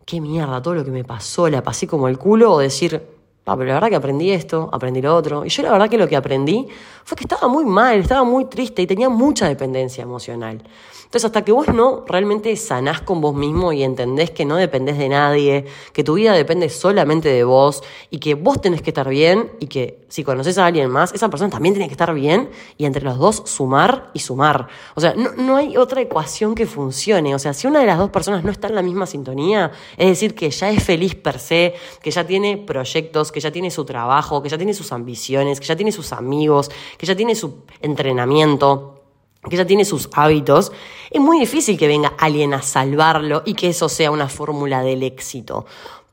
qué 0.05 0.21
mierda, 0.21 0.61
todo 0.61 0.75
lo 0.75 0.85
que 0.85 0.91
me 0.91 1.05
pasó, 1.05 1.49
la 1.49 1.63
pasé 1.63 1.87
como 1.87 2.09
el 2.09 2.19
culo, 2.19 2.53
o 2.53 2.59
decir, 2.59 3.01
ah, 3.47 3.57
pero 3.57 3.69
la 3.69 3.75
verdad 3.75 3.89
que 3.89 3.97
aprendí 3.97 4.33
esto, 4.33 4.69
aprendí 4.73 5.01
lo 5.01 5.15
otro. 5.15 5.45
Y 5.45 5.51
yo 5.51 5.63
la 5.63 5.71
verdad 5.71 5.89
que 5.89 5.99
lo 5.99 6.09
que 6.09 6.17
aprendí 6.17 6.67
fue 7.05 7.17
que 7.17 7.25
estaba 7.25 7.47
muy 7.47 7.65
mal, 7.65 8.01
estaba 8.01 8.25
muy 8.25 8.47
triste 8.47 8.83
y 8.83 8.89
tenía 8.89 9.09
mucha 9.09 9.49
dependencia 9.49 10.03
emocional. 10.03 10.63
Entonces, 11.11 11.25
hasta 11.25 11.43
que 11.43 11.51
vos 11.51 11.67
no 11.67 12.05
realmente 12.07 12.55
sanás 12.55 13.01
con 13.01 13.21
vos 13.21 13.35
mismo 13.35 13.73
y 13.73 13.83
entendés 13.83 14.31
que 14.31 14.45
no 14.45 14.55
dependés 14.55 14.97
de 14.97 15.09
nadie, 15.09 15.65
que 15.93 16.05
tu 16.05 16.15
vida 16.15 16.35
depende 16.35 16.69
solamente 16.69 17.29
de 17.29 17.43
vos 17.43 17.83
y 18.11 18.21
que 18.21 18.35
vos 18.35 18.61
tenés 18.61 18.81
que 18.81 18.91
estar 18.91 19.09
bien 19.09 19.51
y 19.59 19.67
que 19.67 20.07
si 20.07 20.23
conoces 20.23 20.57
a 20.57 20.67
alguien 20.67 20.89
más, 20.89 21.13
esa 21.13 21.29
persona 21.29 21.51
también 21.51 21.75
tiene 21.75 21.89
que 21.89 21.95
estar 21.95 22.15
bien 22.15 22.51
y 22.79 22.85
entre 22.85 23.03
los 23.03 23.19
dos 23.19 23.43
sumar 23.45 24.13
y 24.15 24.21
sumar. 24.21 24.69
O 24.95 25.01
sea, 25.01 25.15
no, 25.15 25.33
no 25.33 25.57
hay 25.57 25.77
otra 25.77 26.01
ecuación 26.01 26.55
que 26.55 26.65
funcione. 26.65 27.35
O 27.35 27.41
sea, 27.41 27.55
si 27.55 27.67
una 27.67 27.81
de 27.81 27.87
las 27.87 27.99
dos 27.99 28.11
personas 28.11 28.45
no 28.45 28.53
está 28.53 28.69
en 28.69 28.77
la 28.77 28.83
misma 28.83 29.05
sintonía, 29.07 29.73
es 29.97 30.07
decir, 30.07 30.37
que 30.37 30.49
ya 30.49 30.71
es 30.71 30.81
feliz 30.81 31.17
per 31.17 31.41
se, 31.41 31.75
que 32.01 32.13
ya 32.13 32.25
tiene 32.25 32.57
proyectos, 32.57 33.33
que 33.33 33.41
ya 33.41 33.51
tiene 33.51 33.73
su 33.73 33.85
trabajo, 33.85 34.45
que 34.45 34.49
ya 34.49 34.57
tiene 34.57 34.75
sus 34.75 34.93
ambiciones, 34.93 35.59
que 35.59 35.67
ya 35.67 35.75
tiene 35.75 35.91
sus 35.91 36.13
amigos, 36.13 36.71
que 36.97 37.05
ya 37.05 37.17
tiene 37.17 37.35
su 37.35 37.65
entrenamiento 37.81 39.00
que 39.49 39.57
ya 39.57 39.67
tiene 39.67 39.85
sus 39.85 40.09
hábitos, 40.13 40.73
es 41.11 41.21
muy 41.21 41.39
difícil 41.39 41.79
que 41.79 41.89
venga 41.89 42.13
alguien 42.19 42.53
a 42.53 42.63
salvarlo 42.63 43.43
y 43.47 43.55
que 43.55 43.69
eso 43.69 43.89
sea 43.89 44.11
una 44.11 44.29
fórmula 44.29 44.83
del 44.83 45.03
éxito. 45.03 45.67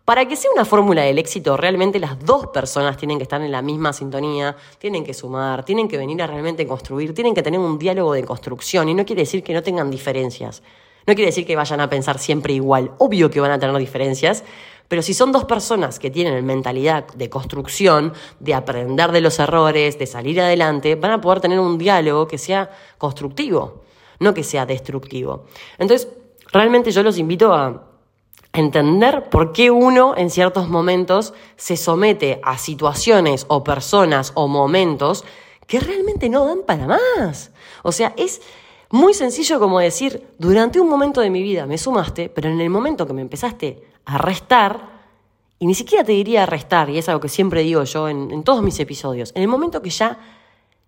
Para 0.06 0.26
que 0.26 0.38
sea 0.38 0.50
una 0.52 0.64
fórmula 0.64 1.02
del 1.02 1.20
éxito, 1.20 1.58
realmente 1.58 2.00
las 2.00 2.18
dos 2.24 2.48
personas 2.48 2.96
tienen 2.96 3.18
que 3.18 3.24
estar 3.24 3.42
en 3.42 3.52
la 3.52 3.62
misma 3.62 3.92
sintonía, 3.92 4.56
tienen 4.80 5.04
que 5.04 5.14
sumar, 5.14 5.66
tienen 5.66 5.90
que 5.90 5.98
venir 5.98 6.22
a 6.22 6.28
realmente 6.28 6.66
construir, 6.66 7.14
tienen 7.14 7.36
que 7.36 7.44
tener 7.44 7.60
un 7.60 7.78
diálogo 7.78 8.14
de 8.14 8.24
construcción 8.24 8.88
y 8.88 8.94
no 8.94 9.06
quiere 9.06 9.24
decir 9.24 9.44
que 9.44 9.54
no 9.54 9.62
tengan 9.62 9.92
diferencias. 9.92 10.64
No 11.06 11.14
quiere 11.14 11.28
decir 11.28 11.46
que 11.46 11.58
vayan 11.58 11.82
a 11.82 11.90
pensar 11.90 12.20
siempre 12.20 12.54
igual. 12.54 12.92
Obvio 12.98 13.30
que 13.30 13.42
van 13.42 13.52
a 13.52 13.60
tener 13.60 13.76
diferencias, 13.78 14.46
pero 14.88 15.02
si 15.02 15.14
son 15.14 15.32
dos 15.32 15.46
personas 15.46 16.00
que 16.00 16.10
tienen 16.10 16.46
mentalidad 16.46 17.08
de 17.08 17.30
construcción, 17.30 18.14
de 18.40 18.54
aprender 18.54 19.12
de 19.12 19.22
los 19.22 19.40
errores, 19.40 20.00
de 20.00 20.06
salir 20.06 20.40
adelante, 20.40 20.96
van 20.96 21.12
a 21.12 21.22
poder 21.22 21.42
tener 21.42 21.60
un 21.60 21.78
diálogo 21.78 22.28
que 22.28 22.38
sea 22.38 22.70
constructivo, 22.98 23.84
no 24.20 24.34
que 24.34 24.44
sea 24.44 24.66
destructivo. 24.66 25.46
Entonces, 25.78 26.08
realmente 26.52 26.92
yo 26.92 27.04
los 27.04 27.18
invito 27.18 27.54
a 27.54 27.84
entender 28.54 29.30
por 29.30 29.52
qué 29.52 29.70
uno 29.72 30.16
en 30.18 30.30
ciertos 30.30 30.70
momentos 30.70 31.34
se 31.58 31.78
somete 31.78 32.40
a 32.44 32.58
situaciones 32.58 33.46
o 33.50 33.64
personas 33.64 34.32
o 34.36 34.48
momentos 34.48 35.26
que 35.68 35.80
realmente 35.80 36.30
no 36.30 36.46
dan 36.46 36.64
para 36.66 36.88
más. 36.88 37.52
O 37.84 37.92
sea, 37.92 38.14
es 38.18 38.42
muy 38.90 39.14
sencillo 39.14 39.60
como 39.60 39.80
decir, 39.80 40.28
durante 40.38 40.80
un 40.80 40.90
momento 40.90 41.22
de 41.22 41.30
mi 41.30 41.42
vida 41.42 41.66
me 41.66 41.78
sumaste, 41.78 42.30
pero 42.30 42.50
en 42.50 42.62
el 42.62 42.70
momento 42.70 43.06
que 43.06 43.14
me 43.14 43.22
empezaste 43.22 43.84
a 44.06 44.18
restar, 44.18 44.98
y 45.60 45.68
ni 45.68 45.74
siquiera 45.74 46.04
te 46.04 46.14
diría 46.14 46.46
restar, 46.46 46.90
y 46.90 46.98
es 46.98 47.10
algo 47.10 47.20
que 47.20 47.30
siempre 47.30 47.64
digo 47.64 47.84
yo 47.84 48.08
en, 48.08 48.44
todos 48.44 48.64
mis 48.64 48.80
episodios, 48.80 49.32
en 49.36 49.42
el 49.42 49.48
momento 49.48 49.82
que 49.82 49.90
ya 49.90 50.18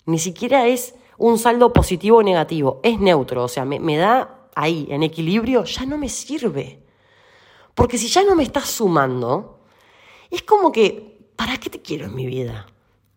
ni 0.05 0.19
siquiera 0.19 0.67
es 0.67 0.95
un 1.17 1.37
saldo 1.37 1.73
positivo 1.73 2.17
o 2.17 2.23
negativo, 2.23 2.79
es 2.83 2.99
neutro, 2.99 3.43
o 3.43 3.47
sea, 3.47 3.65
me, 3.65 3.97
da 3.97 4.47
ahí, 4.55 4.87
en 4.89 5.03
equilibrio, 5.03 5.65
ya 5.65 5.85
no 5.85 5.97
me 5.97 6.07
sirve. 6.07 6.79
Porque 7.75 7.97
si 7.97 8.07
ya 8.07 8.23
no 8.23 8.35
me 8.35 8.43
estás 8.43 8.69
sumando, 8.69 9.59
es 10.31 10.43
como 10.43 10.71
que, 10.71 11.29
¿para 11.35 11.57
qué 11.57 11.69
te 11.69 11.81
quiero 11.81 12.05
en 12.05 12.15
mi 12.15 12.25
vida? 12.25 12.67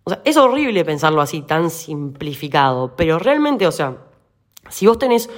O 0.05 0.11
sea, 0.11 0.21
es 0.25 0.37
horrible 0.37 0.85
pensarlo 0.85 1.21
así, 1.21 1.43
tan 1.43 1.71
simplificado, 1.71 2.97
pero 2.97 3.21
realmente, 3.21 3.67
o 3.69 3.73
sea, 3.73 3.97
si 4.73 4.87
vos 4.87 4.99
tenés 4.99 5.31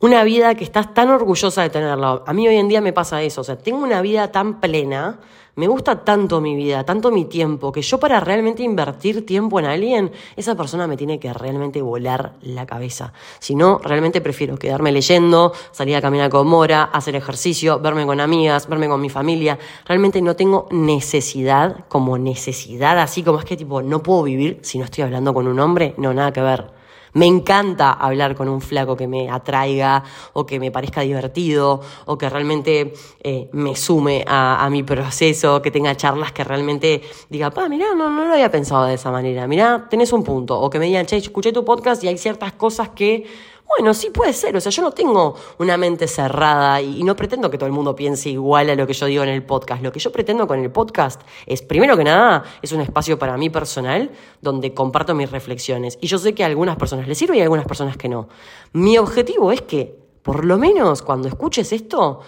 una 0.00 0.22
vida 0.22 0.54
que 0.54 0.64
estás 0.64 0.92
tan 0.92 1.08
orgullosa 1.08 1.62
de 1.62 1.70
tenerla. 1.70 2.22
A 2.26 2.32
mí 2.34 2.46
hoy 2.46 2.56
en 2.56 2.68
día 2.68 2.82
me 2.82 2.92
pasa 2.92 3.22
eso, 3.22 3.40
o 3.40 3.44
sea, 3.44 3.56
tengo 3.56 3.78
una 3.78 4.02
vida 4.02 4.30
tan 4.30 4.60
plena, 4.60 5.18
me 5.56 5.66
gusta 5.66 6.04
tanto 6.04 6.42
mi 6.42 6.54
vida, 6.56 6.84
tanto 6.84 7.10
mi 7.10 7.24
tiempo, 7.24 7.72
que 7.72 7.80
yo 7.80 7.98
para 7.98 8.20
realmente 8.20 8.62
invertir 8.62 9.24
tiempo 9.24 9.60
en 9.60 9.64
alguien, 9.64 10.12
esa 10.36 10.56
persona 10.56 10.86
me 10.86 10.98
tiene 10.98 11.18
que 11.18 11.32
realmente 11.32 11.80
volar 11.80 12.34
la 12.42 12.66
cabeza. 12.66 13.14
Si 13.38 13.54
no, 13.54 13.78
realmente 13.78 14.20
prefiero 14.20 14.58
quedarme 14.58 14.92
leyendo, 14.92 15.52
salir 15.70 15.96
a 15.96 16.02
caminar 16.02 16.28
con 16.28 16.48
Mora, 16.48 16.82
hacer 16.82 17.16
ejercicio, 17.16 17.78
verme 17.78 18.04
con 18.04 18.20
amigas, 18.20 18.68
verme 18.68 18.88
con 18.88 19.00
mi 19.00 19.08
familia. 19.08 19.58
Realmente 19.86 20.20
no 20.20 20.36
tengo 20.36 20.66
necesidad, 20.70 21.86
como 21.88 22.18
necesidad, 22.18 22.98
así 22.98 23.22
como 23.22 23.38
es 23.38 23.46
que 23.46 23.56
tipo, 23.56 23.80
no 23.80 24.02
puedo 24.02 24.24
vivir 24.24 24.58
si 24.62 24.78
no 24.78 24.84
estoy 24.84 25.04
hablando 25.04 25.32
con 25.32 25.46
un 25.46 25.60
hombre, 25.60 25.94
no, 25.96 26.12
nada 26.12 26.32
que 26.32 26.42
ver. 26.42 26.83
Me 27.14 27.26
encanta 27.26 27.92
hablar 27.92 28.34
con 28.34 28.48
un 28.48 28.60
flaco 28.60 28.96
que 28.96 29.06
me 29.06 29.30
atraiga 29.30 30.02
o 30.32 30.44
que 30.44 30.60
me 30.60 30.70
parezca 30.70 31.00
divertido 31.00 31.80
o 32.06 32.18
que 32.18 32.28
realmente 32.28 32.92
eh, 33.22 33.48
me 33.52 33.76
sume 33.76 34.24
a, 34.26 34.68
mi 34.70 34.82
proceso, 34.82 35.62
que 35.62 35.70
tenga 35.70 35.96
charlas 35.96 36.32
que 36.32 36.42
realmente 36.44 37.02
diga, 37.30 37.50
pa, 37.50 37.68
mirá, 37.68 37.94
no, 37.94 38.10
no 38.10 38.24
lo 38.24 38.32
había 38.32 38.50
pensado 38.50 38.86
de 38.86 38.94
esa 38.94 39.10
manera, 39.10 39.46
mirá, 39.46 39.86
tenés 39.88 40.12
un 40.12 40.24
punto. 40.24 40.60
O 40.60 40.68
que 40.68 40.78
me 40.78 40.86
digan, 40.86 41.06
che, 41.06 41.16
escuché 41.16 41.52
tu 41.52 41.64
podcast 41.64 42.02
y 42.02 42.08
hay 42.08 42.18
ciertas 42.18 42.52
cosas 42.52 42.90
que 42.90 43.24
bueno, 43.66 43.94
sí 43.94 44.10
puede 44.10 44.32
ser, 44.32 44.56
o 44.56 44.60
sea, 44.60 44.70
yo 44.70 44.82
no 44.82 44.92
tengo 44.92 45.34
una 45.58 45.76
mente 45.76 46.06
cerrada 46.06 46.80
y, 46.80 47.02
no 47.02 47.16
pretendo 47.16 47.50
que 47.50 47.58
todo 47.58 47.66
el 47.66 47.72
mundo 47.72 47.96
piense 47.96 48.30
igual 48.30 48.70
a 48.70 48.74
lo 48.74 48.86
que 48.86 48.92
yo 48.92 49.06
digo 49.06 49.22
en 49.22 49.30
el 49.30 49.42
podcast. 49.42 49.82
Lo 49.82 49.90
que 49.90 49.98
yo 49.98 50.12
pretendo 50.12 50.46
con 50.46 50.60
el 50.60 50.70
podcast 50.70 51.20
es, 51.46 51.62
primero 51.62 51.96
que 51.96 52.04
nada, 52.04 52.44
es 52.62 52.72
un 52.72 52.80
espacio 52.80 53.18
para 53.18 53.36
mí 53.36 53.50
personal 53.50 54.10
donde 54.40 54.74
comparto 54.74 55.14
mis 55.14 55.30
reflexiones. 55.30 55.98
Y 56.00 56.06
yo 56.06 56.18
sé 56.18 56.34
que 56.34 56.44
a 56.44 56.46
algunas 56.46 56.76
personas 56.76 57.08
les 57.08 57.18
sirve 57.18 57.38
y 57.38 57.40
a 57.40 57.44
algunas 57.44 57.66
personas 57.66 57.96
que 57.96 58.08
no. 58.08 58.28
Mi 58.72 58.98
objetivo 58.98 59.50
es 59.50 59.62
que, 59.62 59.98
por 60.22 60.44
lo 60.44 60.56
menos 60.56 61.02
cuando 61.02 61.28
escuches 61.28 61.72
esto, 61.72 62.20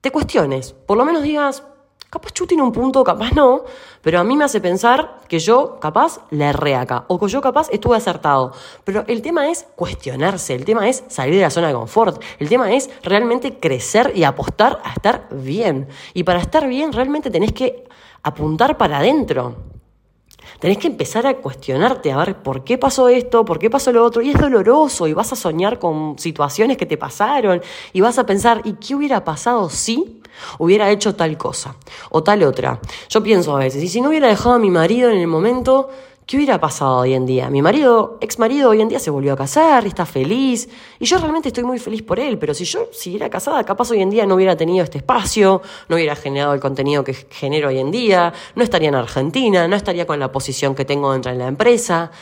te 0.00 0.10
cuestiones, 0.10 0.72
por 0.72 0.98
lo 0.98 1.04
menos 1.04 1.22
digas, 1.22 1.62
Capaz 2.10 2.32
Chu 2.32 2.44
tiene 2.44 2.64
un 2.64 2.72
punto, 2.72 3.04
capaz 3.04 3.30
no, 3.34 3.62
pero 4.02 4.18
a 4.18 4.24
mí 4.24 4.36
me 4.36 4.42
hace 4.42 4.60
pensar 4.60 5.20
que 5.28 5.38
yo 5.38 5.78
capaz 5.78 6.18
la 6.30 6.50
erré 6.50 6.74
acá, 6.74 7.04
o 7.06 7.20
que 7.20 7.28
yo 7.28 7.40
capaz 7.40 7.68
estuve 7.70 7.96
acertado. 7.96 8.52
Pero 8.82 9.04
el 9.06 9.22
tema 9.22 9.48
es 9.48 9.64
cuestionarse, 9.76 10.56
el 10.56 10.64
tema 10.64 10.88
es 10.88 11.04
salir 11.06 11.36
de 11.36 11.42
la 11.42 11.50
zona 11.50 11.68
de 11.68 11.74
confort, 11.74 12.20
el 12.40 12.48
tema 12.48 12.72
es 12.72 12.90
realmente 13.04 13.60
crecer 13.60 14.10
y 14.16 14.24
apostar 14.24 14.80
a 14.82 14.92
estar 14.92 15.28
bien. 15.30 15.86
Y 16.12 16.24
para 16.24 16.40
estar 16.40 16.66
bien 16.66 16.92
realmente 16.92 17.30
tenés 17.30 17.52
que 17.52 17.86
apuntar 18.24 18.76
para 18.76 18.98
adentro. 18.98 19.79
Tenés 20.58 20.78
que 20.78 20.88
empezar 20.88 21.26
a 21.26 21.34
cuestionarte, 21.34 22.12
a 22.12 22.16
ver 22.18 22.42
por 22.42 22.64
qué 22.64 22.78
pasó 22.78 23.08
esto, 23.08 23.44
por 23.44 23.58
qué 23.58 23.70
pasó 23.70 23.92
lo 23.92 24.04
otro, 24.04 24.22
y 24.22 24.30
es 24.30 24.38
doloroso, 24.38 25.06
y 25.06 25.12
vas 25.12 25.32
a 25.32 25.36
soñar 25.36 25.78
con 25.78 26.18
situaciones 26.18 26.76
que 26.76 26.86
te 26.86 26.96
pasaron, 26.96 27.62
y 27.92 28.00
vas 28.00 28.18
a 28.18 28.26
pensar, 28.26 28.60
¿y 28.64 28.74
qué 28.74 28.94
hubiera 28.94 29.24
pasado 29.24 29.70
si 29.70 30.20
hubiera 30.58 30.90
hecho 30.90 31.14
tal 31.14 31.36
cosa 31.38 31.76
o 32.10 32.22
tal 32.22 32.42
otra? 32.42 32.80
Yo 33.08 33.22
pienso 33.22 33.56
a 33.56 33.60
veces, 33.60 33.82
y 33.82 33.88
si 33.88 34.00
no 34.00 34.10
hubiera 34.10 34.28
dejado 34.28 34.54
a 34.54 34.58
mi 34.58 34.70
marido 34.70 35.10
en 35.10 35.18
el 35.18 35.26
momento 35.26 35.90
¿Qué 36.30 36.36
hubiera 36.36 36.60
pasado 36.60 36.98
hoy 36.98 37.14
en 37.14 37.26
día? 37.26 37.50
Mi 37.50 37.60
marido, 37.60 38.16
ex 38.20 38.38
marido, 38.38 38.70
hoy 38.70 38.80
en 38.80 38.88
día 38.88 39.00
se 39.00 39.10
volvió 39.10 39.32
a 39.32 39.36
casar 39.36 39.84
está 39.84 40.06
feliz. 40.06 40.68
Y 41.00 41.04
yo 41.04 41.18
realmente 41.18 41.48
estoy 41.48 41.64
muy 41.64 41.80
feliz 41.80 42.02
por 42.02 42.20
él, 42.20 42.38
pero 42.38 42.54
si 42.54 42.64
yo 42.64 42.88
siguiera 42.92 43.28
casada, 43.28 43.64
capaz 43.64 43.90
hoy 43.90 44.00
en 44.00 44.10
día 44.10 44.26
no 44.26 44.36
hubiera 44.36 44.56
tenido 44.56 44.84
este 44.84 44.98
espacio, 44.98 45.60
no 45.88 45.96
hubiera 45.96 46.14
generado 46.14 46.54
el 46.54 46.60
contenido 46.60 47.02
que 47.02 47.14
genero 47.14 47.66
hoy 47.66 47.80
en 47.80 47.90
día, 47.90 48.32
no 48.54 48.62
estaría 48.62 48.90
en 48.90 48.94
Argentina, 48.94 49.66
no 49.66 49.74
estaría 49.74 50.06
con 50.06 50.20
la 50.20 50.30
posición 50.30 50.76
que 50.76 50.84
tengo 50.84 51.12
dentro 51.12 51.32
de 51.32 51.38
la 51.38 51.48
empresa. 51.48 52.12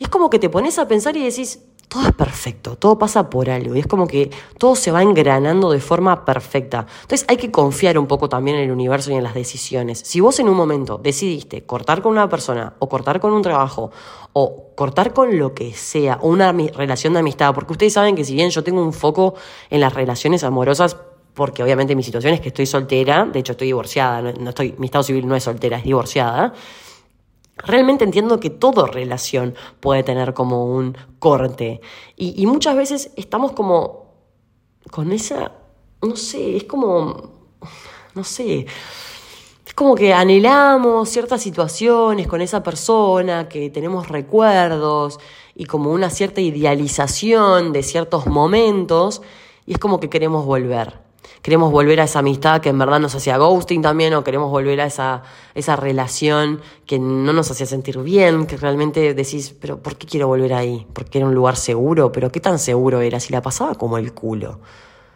Y 0.00 0.02
es 0.02 0.10
como 0.10 0.30
que 0.30 0.40
te 0.40 0.50
pones 0.50 0.76
a 0.80 0.88
pensar 0.88 1.16
y 1.16 1.22
decís, 1.22 1.60
todo 1.88 2.06
es 2.06 2.12
perfecto, 2.12 2.76
todo 2.76 2.98
pasa 2.98 3.30
por 3.30 3.48
algo 3.48 3.74
y 3.74 3.80
es 3.80 3.86
como 3.86 4.06
que 4.06 4.30
todo 4.58 4.76
se 4.76 4.90
va 4.90 5.02
engranando 5.02 5.70
de 5.70 5.80
forma 5.80 6.24
perfecta. 6.24 6.86
Entonces 7.02 7.26
hay 7.28 7.38
que 7.38 7.50
confiar 7.50 7.98
un 7.98 8.06
poco 8.06 8.28
también 8.28 8.58
en 8.58 8.64
el 8.64 8.70
universo 8.70 9.10
y 9.10 9.14
en 9.14 9.24
las 9.24 9.34
decisiones. 9.34 9.98
Si 10.04 10.20
vos 10.20 10.38
en 10.38 10.48
un 10.48 10.56
momento 10.56 11.00
decidiste 11.02 11.64
cortar 11.64 12.02
con 12.02 12.12
una 12.12 12.28
persona 12.28 12.74
o 12.78 12.88
cortar 12.88 13.20
con 13.20 13.32
un 13.32 13.42
trabajo 13.42 13.90
o 14.34 14.74
cortar 14.74 15.12
con 15.12 15.38
lo 15.38 15.54
que 15.54 15.72
sea, 15.72 16.18
o 16.20 16.28
una 16.28 16.52
relación 16.52 17.14
de 17.14 17.20
amistad, 17.20 17.54
porque 17.54 17.72
ustedes 17.72 17.94
saben 17.94 18.14
que 18.14 18.24
si 18.24 18.34
bien 18.34 18.50
yo 18.50 18.62
tengo 18.62 18.82
un 18.82 18.92
foco 18.92 19.34
en 19.70 19.80
las 19.80 19.94
relaciones 19.94 20.44
amorosas, 20.44 20.96
porque 21.34 21.62
obviamente 21.62 21.96
mi 21.96 22.02
situación 22.02 22.34
es 22.34 22.40
que 22.40 22.48
estoy 22.48 22.66
soltera, 22.66 23.24
de 23.24 23.38
hecho 23.38 23.52
estoy 23.52 23.68
divorciada, 23.68 24.32
no 24.32 24.50
estoy, 24.50 24.74
mi 24.78 24.86
estado 24.86 25.04
civil 25.04 25.26
no 25.26 25.34
es 25.34 25.44
soltera, 25.44 25.78
es 25.78 25.84
divorciada. 25.84 26.52
Realmente 27.64 28.04
entiendo 28.04 28.40
que 28.40 28.50
toda 28.50 28.86
relación 28.86 29.54
puede 29.80 30.02
tener 30.02 30.34
como 30.34 30.66
un 30.66 30.96
corte. 31.18 31.80
Y, 32.16 32.46
muchas 32.46 32.76
veces 32.76 33.10
estamos 33.16 33.52
como 33.52 34.14
con 34.90 35.12
esa, 35.12 35.52
no 36.02 36.16
sé, 36.16 36.56
es 36.56 36.64
como, 36.64 37.30
no 38.14 38.24
sé, 38.24 38.66
es 39.66 39.74
como 39.74 39.94
que 39.94 40.14
anhelamos 40.14 41.08
ciertas 41.08 41.42
situaciones 41.42 42.26
con 42.26 42.40
esa 42.40 42.62
persona, 42.62 43.48
que 43.48 43.70
tenemos 43.70 44.08
recuerdos 44.08 45.18
y 45.54 45.64
como 45.66 45.90
una 45.90 46.10
cierta 46.10 46.40
idealización 46.40 47.72
de 47.72 47.82
ciertos 47.82 48.26
momentos 48.26 49.20
y 49.66 49.72
es 49.72 49.78
como 49.78 50.00
que 50.00 50.08
queremos 50.08 50.46
volver 50.46 51.07
queremos 51.42 51.72
volver 51.72 52.00
a 52.00 52.04
esa 52.04 52.20
amistad 52.20 52.60
que 52.60 52.68
en 52.68 52.78
verdad 52.78 53.00
nos 53.00 53.14
hacía 53.14 53.36
ghosting 53.36 53.82
también, 53.82 54.14
o 54.14 54.24
queremos 54.24 54.50
volver 54.50 54.80
a 54.80 54.86
esa, 54.86 55.22
esa 55.54 55.76
relación 55.76 56.60
que 56.86 56.98
no 56.98 57.32
nos 57.32 57.50
hacía 57.50 57.66
sentir 57.66 57.98
bien, 57.98 58.46
que 58.46 58.56
realmente 58.56 59.14
decís, 59.14 59.54
pero 59.60 59.78
¿por 59.82 59.96
qué 59.96 60.06
quiero 60.06 60.26
volver 60.28 60.54
ahí? 60.54 60.86
Porque 60.92 61.18
era 61.18 61.26
un 61.26 61.34
lugar 61.34 61.56
seguro, 61.56 62.12
pero 62.12 62.30
¿qué 62.30 62.40
tan 62.40 62.58
seguro 62.58 63.00
era? 63.00 63.20
Si 63.20 63.32
la 63.32 63.42
pasaba 63.42 63.74
como 63.74 63.98
el 63.98 64.12
culo. 64.12 64.60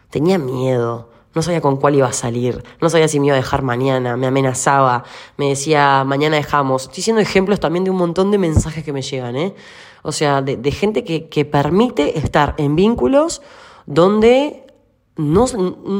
Tenía 0.09 0.37
miedo. 0.37 1.09
No 1.35 1.41
sabía 1.41 1.61
con 1.61 1.77
cuál 1.77 1.95
iba 1.95 2.07
a 2.07 2.13
salir, 2.13 2.63
no 2.79 2.91
sabía 2.91 3.07
si 3.07 3.19
me 3.19 3.25
iba 3.25 3.35
a 3.35 3.37
dejar 3.37 3.63
mañana, 3.63 4.15
me 4.17 4.27
amenazaba, 4.27 5.03
me 5.35 5.49
decía, 5.49 6.03
mañana 6.03 6.35
dejamos. 6.35 6.83
Estoy 6.83 7.01
siendo 7.01 7.23
ejemplos 7.23 7.59
también 7.59 7.83
de 7.83 7.89
un 7.89 7.97
montón 7.97 8.29
de 8.29 8.37
mensajes 8.37 8.83
que 8.83 8.93
me 8.93 9.01
llegan, 9.01 9.35
¿eh? 9.35 9.55
O 10.03 10.11
sea, 10.11 10.43
de, 10.43 10.57
de 10.57 10.71
gente 10.71 11.03
que, 11.03 11.29
que 11.29 11.43
permite 11.43 12.19
estar 12.19 12.53
en 12.57 12.75
vínculos 12.75 13.41
donde 13.87 14.62
no 15.15 15.45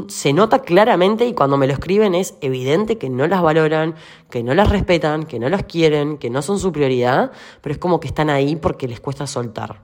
se 0.07 0.33
nota 0.33 0.59
claramente 0.59 1.25
y 1.25 1.33
cuando 1.33 1.57
me 1.57 1.67
lo 1.67 1.73
escriben 1.73 2.15
es 2.15 2.35
evidente 2.41 2.97
que 2.97 3.09
no 3.09 3.27
las 3.27 3.41
valoran, 3.41 3.95
que 4.29 4.41
no 4.41 4.55
las 4.55 4.69
respetan, 4.69 5.25
que 5.25 5.39
no 5.39 5.49
las 5.49 5.63
quieren, 5.63 6.17
que 6.17 6.29
no 6.29 6.41
son 6.41 6.57
su 6.59 6.71
prioridad, 6.71 7.31
pero 7.61 7.73
es 7.73 7.79
como 7.79 7.99
que 7.99 8.07
están 8.07 8.29
ahí 8.29 8.55
porque 8.55 8.87
les 8.87 8.99
cuesta 8.99 9.27
soltar. 9.27 9.81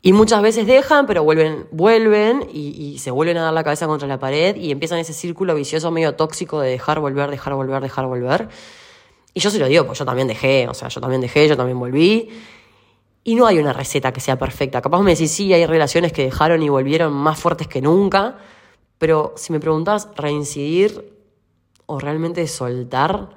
Y 0.00 0.12
muchas 0.14 0.42
veces 0.42 0.66
dejan, 0.66 1.06
pero 1.06 1.22
vuelven, 1.22 1.66
vuelven 1.70 2.48
y, 2.52 2.70
y, 2.70 2.98
se 2.98 3.12
vuelven 3.12 3.36
a 3.36 3.42
dar 3.42 3.52
la 3.52 3.62
cabeza 3.62 3.86
contra 3.86 4.08
la 4.08 4.18
pared 4.18 4.56
y 4.56 4.72
empiezan 4.72 4.98
ese 4.98 5.12
círculo 5.12 5.54
vicioso 5.54 5.92
medio 5.92 6.16
tóxico 6.16 6.60
de 6.60 6.70
dejar, 6.70 6.98
volver, 6.98 7.30
dejar, 7.30 7.54
volver, 7.54 7.80
dejar, 7.80 8.06
volver. 8.06 8.48
Y 9.34 9.40
yo 9.40 9.50
se 9.50 9.58
lo 9.58 9.68
digo, 9.68 9.86
pues 9.86 9.98
yo 9.98 10.04
también 10.04 10.26
dejé, 10.26 10.66
o 10.68 10.74
sea, 10.74 10.88
yo 10.88 11.00
también 11.00 11.20
dejé, 11.20 11.46
yo 11.46 11.56
también 11.56 11.78
volví. 11.78 12.30
Y 13.24 13.34
no 13.34 13.46
hay 13.46 13.58
una 13.58 13.72
receta 13.72 14.12
que 14.12 14.20
sea 14.20 14.38
perfecta. 14.38 14.82
Capaz 14.82 15.02
me 15.02 15.12
decís, 15.12 15.30
sí, 15.30 15.52
hay 15.52 15.66
relaciones 15.66 16.12
que 16.12 16.24
dejaron 16.24 16.62
y 16.62 16.68
volvieron 16.68 17.12
más 17.12 17.38
fuertes 17.38 17.68
que 17.68 17.80
nunca, 17.80 18.38
pero 18.98 19.34
si 19.36 19.52
me 19.52 19.60
preguntás 19.60 20.08
reincidir 20.16 21.12
o 21.86 22.00
realmente 22.00 22.46
soltar, 22.46 23.30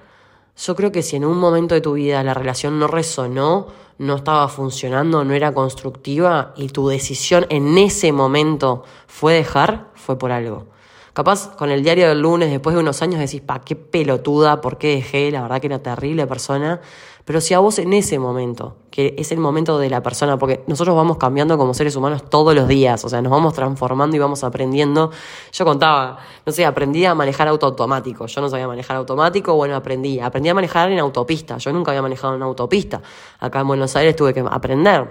yo 0.58 0.76
creo 0.76 0.92
que 0.92 1.04
si 1.04 1.18
en 1.18 1.26
un 1.26 1.38
momento 1.38 1.76
de 1.76 1.82
tu 1.82 1.94
vida 1.94 2.24
la 2.24 2.34
relación 2.34 2.80
no 2.80 2.88
resonó, 2.88 3.68
no 3.98 4.16
estaba 4.16 4.48
funcionando, 4.48 5.24
no 5.24 5.34
era 5.34 5.54
constructiva 5.54 6.54
y 6.56 6.70
tu 6.70 6.88
decisión 6.88 7.46
en 7.50 7.78
ese 7.78 8.12
momento 8.12 8.84
fue 9.08 9.34
dejar, 9.34 9.88
fue 9.94 10.18
por 10.18 10.32
algo. 10.32 10.68
Capaz 11.14 11.56
con 11.56 11.72
el 11.72 11.82
diario 11.82 12.10
del 12.10 12.22
lunes, 12.22 12.50
después 12.50 12.76
de 12.76 12.82
unos 12.82 13.02
años, 13.02 13.22
decís, 13.22 13.40
pa, 13.40 13.62
qué 13.62 13.78
pelotuda, 13.78 14.60
por 14.60 14.78
qué 14.78 14.96
dejé, 14.96 15.32
la 15.32 15.42
verdad 15.44 15.62
que 15.62 15.68
era 15.68 15.82
terrible 15.82 16.28
persona. 16.28 16.82
Pero 17.26 17.42
si 17.42 17.56
a 17.56 17.60
vos 17.60 17.80
en 17.80 17.92
ese 17.94 18.20
momento, 18.20 18.78
que 18.92 19.16
es 19.18 19.32
el 19.32 19.40
momento 19.40 19.80
de 19.80 19.90
la 19.90 20.04
persona, 20.04 20.38
porque 20.38 20.64
nosotros 20.68 20.96
vamos 20.96 21.18
cambiando 21.18 21.58
como 21.58 21.74
seres 21.74 21.96
humanos 21.96 22.30
todos 22.30 22.54
los 22.54 22.68
días, 22.68 23.04
o 23.04 23.10
sea, 23.10 23.20
nos 23.24 23.32
vamos 23.32 23.56
transformando 23.56 24.16
y 24.16 24.20
vamos 24.20 24.44
aprendiendo. 24.44 25.10
Yo 25.52 25.66
contaba, 25.66 26.20
no 26.46 26.52
sé, 26.52 26.66
aprendí 26.66 27.04
a 27.04 27.16
manejar 27.16 27.48
auto 27.48 27.66
automático. 27.66 28.28
Yo 28.28 28.42
no 28.42 28.50
sabía 28.50 28.68
manejar 28.68 28.98
automático, 28.98 29.56
bueno, 29.56 29.76
aprendí. 29.76 30.20
Aprendí 30.20 30.50
a 30.50 30.54
manejar 30.54 30.92
en 30.92 31.00
autopista. 31.00 31.58
Yo 31.58 31.74
nunca 31.74 31.92
había 31.92 32.04
manejado 32.04 32.36
en 32.36 32.44
autopista. 32.44 33.02
Acá 33.40 33.62
en 33.62 33.68
Buenos 33.68 33.96
Aires 33.96 34.16
tuve 34.16 34.32
que 34.32 34.46
aprender. 34.48 35.10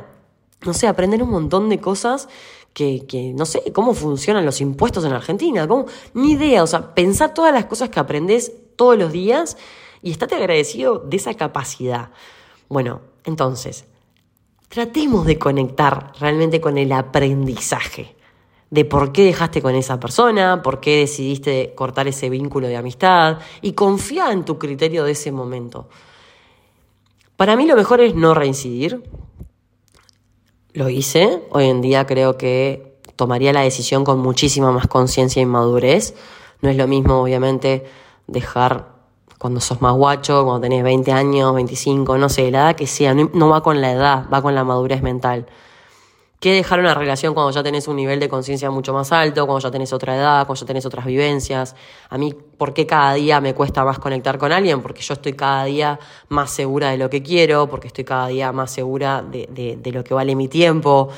No 0.64 0.72
sé, 0.72 0.86
aprender 0.86 1.20
un 1.20 1.30
montón 1.30 1.68
de 1.68 1.80
cosas 1.80 2.28
que, 2.72 3.06
que, 3.06 3.32
no 3.34 3.44
sé 3.44 3.72
cómo 3.72 3.92
funcionan 3.92 4.44
los 4.46 4.60
impuestos 4.60 5.04
en 5.04 5.12
Argentina, 5.12 5.66
cómo, 5.66 5.86
ni 6.14 6.32
idea, 6.32 6.62
o 6.62 6.66
sea, 6.66 6.94
pensar 6.94 7.34
todas 7.34 7.52
las 7.52 7.64
cosas 7.66 7.88
que 7.88 7.98
aprendes 7.98 8.52
todos 8.76 8.96
los 8.96 9.12
días 9.12 9.56
y 10.04 10.10
estate 10.10 10.34
agradecido 10.34 10.98
de 10.98 11.16
esa 11.16 11.32
capacidad. 11.32 12.10
Bueno, 12.68 13.00
entonces, 13.24 13.86
tratemos 14.68 15.24
de 15.24 15.38
conectar 15.38 16.12
realmente 16.20 16.60
con 16.60 16.76
el 16.76 16.92
aprendizaje 16.92 18.14
de 18.68 18.84
por 18.84 19.12
qué 19.12 19.24
dejaste 19.24 19.62
con 19.62 19.74
esa 19.74 19.98
persona, 19.98 20.60
por 20.62 20.80
qué 20.80 20.98
decidiste 20.98 21.72
cortar 21.74 22.06
ese 22.06 22.28
vínculo 22.28 22.68
de 22.68 22.76
amistad 22.76 23.38
y 23.62 23.72
confía 23.72 24.30
en 24.30 24.44
tu 24.44 24.58
criterio 24.58 25.04
de 25.04 25.12
ese 25.12 25.32
momento. 25.32 25.88
Para 27.36 27.56
mí 27.56 27.64
lo 27.64 27.74
mejor 27.74 28.02
es 28.02 28.14
no 28.14 28.34
reincidir, 28.34 29.02
lo 30.74 30.90
hice. 30.90 31.44
Hoy 31.50 31.64
en 31.64 31.80
día 31.80 32.04
creo 32.04 32.36
que 32.36 32.98
tomaría 33.16 33.54
la 33.54 33.62
decisión 33.62 34.04
con 34.04 34.18
muchísima 34.18 34.70
más 34.70 34.86
conciencia 34.86 35.40
y 35.40 35.46
madurez. 35.46 36.14
No 36.60 36.68
es 36.68 36.76
lo 36.76 36.86
mismo, 36.86 37.22
obviamente, 37.22 37.86
dejar 38.26 38.93
cuando 39.44 39.60
sos 39.60 39.82
más 39.82 39.92
guacho, 39.92 40.42
cuando 40.42 40.62
tenés 40.62 40.82
20 40.82 41.12
años, 41.12 41.54
25, 41.54 42.16
no 42.16 42.30
sé, 42.30 42.50
la 42.50 42.60
edad 42.60 42.76
que 42.76 42.86
sea, 42.86 43.12
no, 43.12 43.48
va 43.50 43.62
con 43.62 43.82
la 43.82 43.92
edad, 43.92 44.24
va 44.32 44.40
con 44.40 44.54
la 44.54 44.64
madurez 44.64 45.02
mental. 45.02 45.44
¿Qué 46.40 46.54
dejar 46.54 46.80
una 46.80 46.94
relación 46.94 47.34
cuando 47.34 47.50
ya 47.50 47.62
tenés 47.62 47.86
un 47.86 47.96
nivel 47.96 48.20
de 48.20 48.30
conciencia 48.30 48.70
mucho 48.70 48.94
más 48.94 49.12
alto, 49.12 49.44
cuando 49.44 49.60
ya 49.60 49.70
tenés 49.70 49.92
otra 49.92 50.16
edad, 50.16 50.46
cuando 50.46 50.60
ya 50.62 50.66
tenés 50.66 50.86
otras 50.86 51.04
vivencias? 51.04 51.76
A 52.08 52.16
mí, 52.16 52.32
¿por 52.32 52.72
qué 52.72 52.86
cada 52.86 53.12
día 53.12 53.42
me 53.42 53.52
cuesta 53.52 53.84
más 53.84 53.98
conectar 53.98 54.38
con 54.38 54.50
alguien? 54.50 54.80
Porque 54.80 55.02
yo 55.02 55.12
estoy 55.12 55.34
cada 55.34 55.64
día 55.64 56.00
más 56.30 56.50
segura 56.50 56.88
de 56.88 56.96
lo 56.96 57.10
que 57.10 57.22
quiero, 57.22 57.68
porque 57.68 57.88
estoy 57.88 58.04
cada 58.04 58.28
día 58.28 58.50
más 58.50 58.70
segura 58.70 59.20
de, 59.20 59.76
de 59.78 59.92
lo 59.92 60.02
que 60.02 60.14
vale 60.14 60.34
mi 60.34 60.48
tiempo, 60.48 61.10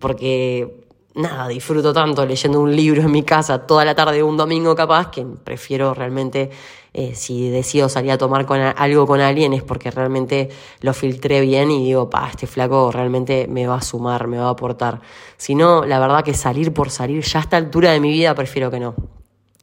porque 0.00 0.88
nada, 1.18 1.48
disfruto 1.48 1.92
tanto 1.92 2.24
leyendo 2.24 2.60
un 2.60 2.74
libro 2.74 3.02
en 3.02 3.10
mi 3.10 3.22
casa 3.24 3.66
toda 3.66 3.84
la 3.84 3.94
tarde 3.94 4.22
un 4.22 4.36
domingo 4.36 4.74
capaz 4.76 5.10
que 5.10 5.24
prefiero 5.24 5.92
realmente, 5.92 6.50
eh, 6.92 7.14
si 7.14 7.50
decido 7.50 7.88
salir 7.88 8.12
a 8.12 8.18
tomar 8.18 8.46
con 8.46 8.60
algo 8.60 9.06
con 9.06 9.20
alguien 9.20 9.52
es 9.52 9.62
porque 9.62 9.90
realmente 9.90 10.48
lo 10.80 10.94
filtré 10.94 11.40
bien 11.40 11.70
y 11.70 11.84
digo, 11.84 12.10
pa, 12.10 12.28
este 12.28 12.46
flaco 12.46 12.90
realmente 12.90 13.46
me 13.48 13.66
va 13.66 13.76
a 13.76 13.82
sumar, 13.82 14.26
me 14.26 14.38
va 14.38 14.46
a 14.46 14.50
aportar. 14.50 15.00
Si 15.36 15.54
no, 15.54 15.84
la 15.84 15.98
verdad 15.98 16.24
que 16.24 16.34
salir 16.34 16.72
por 16.72 16.90
salir, 16.90 17.22
ya 17.24 17.40
a 17.40 17.42
esta 17.42 17.56
altura 17.56 17.92
de 17.92 18.00
mi 18.00 18.10
vida 18.10 18.34
prefiero 18.34 18.70
que 18.70 18.80
no. 18.80 18.94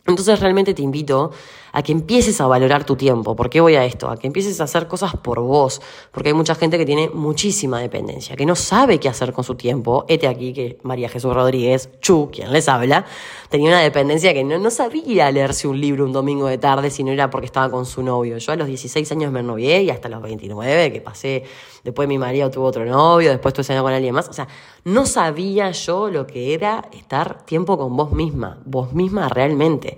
Entonces 0.08 0.40
realmente 0.40 0.74
te 0.74 0.84
invito 0.84 1.32
a 1.76 1.84
que 1.84 1.92
empieces 1.92 2.40
a 2.40 2.48
valorar 2.48 2.86
tu 2.86 2.96
tiempo. 2.96 3.36
¿Por 3.36 3.50
qué 3.50 3.60
voy 3.60 3.76
a 3.76 3.84
esto? 3.84 4.10
A 4.10 4.16
que 4.16 4.28
empieces 4.28 4.62
a 4.62 4.64
hacer 4.64 4.88
cosas 4.88 5.18
por 5.18 5.42
vos. 5.42 5.82
Porque 6.14 6.30
hay 6.30 6.34
mucha 6.34 6.56
gente 6.56 6.78
que 6.78 6.86
tiene 6.86 7.10
muchísima 7.10 7.82
dependencia, 7.82 8.38
que 8.38 8.46
no 8.46 8.56
sabe 8.56 8.98
qué 8.98 9.10
hacer 9.10 9.34
con 9.34 9.44
su 9.44 9.56
tiempo. 9.56 10.06
Este 10.08 10.30
aquí 10.30 10.54
que 10.54 10.78
María 10.84 11.10
Jesús 11.10 11.34
Rodríguez, 11.34 11.90
Chu, 12.00 12.30
quien 12.32 12.54
les 12.54 12.70
habla, 12.70 13.06
tenía 13.50 13.68
una 13.68 13.82
dependencia 13.82 14.34
que 14.34 14.46
no, 14.46 14.58
no 14.58 14.72
sabía 14.72 15.30
leerse 15.32 15.68
un 15.68 15.82
libro 15.82 16.06
un 16.06 16.14
domingo 16.14 16.48
de 16.48 16.58
tarde 16.58 16.90
si 16.90 17.04
no 17.04 17.12
era 17.12 17.30
porque 17.30 17.48
estaba 17.48 17.70
con 17.70 17.86
su 17.86 18.02
novio. 18.02 18.38
Yo 18.38 18.54
a 18.54 18.56
los 18.56 18.68
16 18.68 19.12
años 19.12 19.34
me 19.34 19.44
novié 19.44 19.84
y 19.84 19.90
hasta 19.90 20.08
los 20.08 20.22
29, 20.22 20.94
que 20.94 21.02
pasé, 21.02 21.44
después 21.84 22.08
mi 22.08 22.18
marido 22.18 22.50
tuvo 22.50 22.68
otro 22.68 22.86
novio, 22.86 23.32
después 23.32 23.54
tuve 23.54 23.66
año 23.74 23.84
con 23.84 23.92
alguien 23.92 24.16
más. 24.16 24.30
O 24.30 24.34
sea, 24.34 24.48
no 24.86 25.06
sabía 25.06 25.72
yo 25.72 26.10
lo 26.10 26.26
que 26.26 26.54
era 26.54 26.88
estar 26.94 27.46
tiempo 27.46 27.78
con 27.78 27.98
vos 27.98 28.14
misma, 28.14 28.62
vos 28.64 28.94
misma 28.94 29.28
realmente 29.28 29.98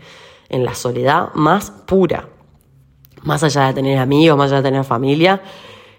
en 0.49 0.65
la 0.65 0.75
soledad 0.75 1.33
más 1.33 1.71
pura. 1.71 2.29
Más 3.23 3.43
allá 3.43 3.67
de 3.67 3.73
tener 3.73 3.97
amigos, 3.97 4.37
más 4.37 4.51
allá 4.51 4.61
de 4.61 4.69
tener 4.69 4.83
familia, 4.83 5.41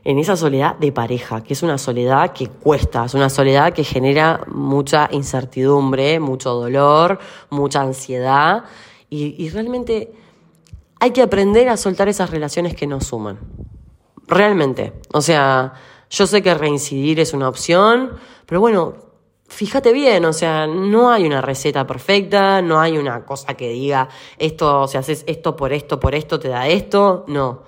en 0.05 0.19
esa 0.19 0.37
soledad 0.37 0.76
de 0.76 0.93
pareja, 0.93 1.43
que 1.43 1.52
es 1.52 1.62
una 1.62 1.76
soledad 1.76 2.33
que 2.33 2.47
cuesta, 2.49 3.05
es 3.05 3.14
una 3.14 3.28
soledad 3.28 3.73
que 3.73 3.85
genera 3.85 4.40
mucha 4.47 5.09
incertidumbre, 5.12 6.21
mucho 6.21 6.55
dolor, 6.55 7.19
mucha 7.50 7.83
ansiedad 7.83 8.64
y, 9.11 9.49
realmente 9.50 10.12
hay 11.00 11.11
que 11.11 11.23
aprender 11.23 11.69
a 11.69 11.76
soltar 11.76 12.09
esas 12.09 12.31
relaciones 12.31 12.75
que 12.75 12.87
nos 12.87 13.07
suman. 13.07 13.38
Realmente. 14.26 14.93
O 15.12 15.21
sea, 15.21 15.75
yo 16.11 16.26
sé 16.26 16.43
que 16.43 16.55
reincidir 16.55 17.21
es 17.21 17.33
una 17.33 17.49
opción, 17.49 18.12
pero 18.47 18.61
bueno, 18.61 18.95
fíjate 19.49 19.93
bien, 19.93 20.25
o 20.25 20.33
sea, 20.33 20.67
no 20.67 21.11
hay 21.11 21.26
una 21.26 21.40
receta 21.40 21.87
perfecta, 21.87 22.62
no 22.62 22.81
hay 22.81 22.99
una 22.99 23.25
cosa 23.25 23.55
que 23.55 23.71
diga 23.71 24.09
esto, 24.38 24.83
o 24.83 24.88
sea, 24.88 25.00
haces 25.00 25.25
esto 25.26 25.57
por 25.57 25.73
esto, 25.73 25.99
por 25.99 26.14
esto, 26.14 26.38
te 26.38 26.49
da 26.49 26.69
esto, 26.69 27.25
no. 27.26 27.64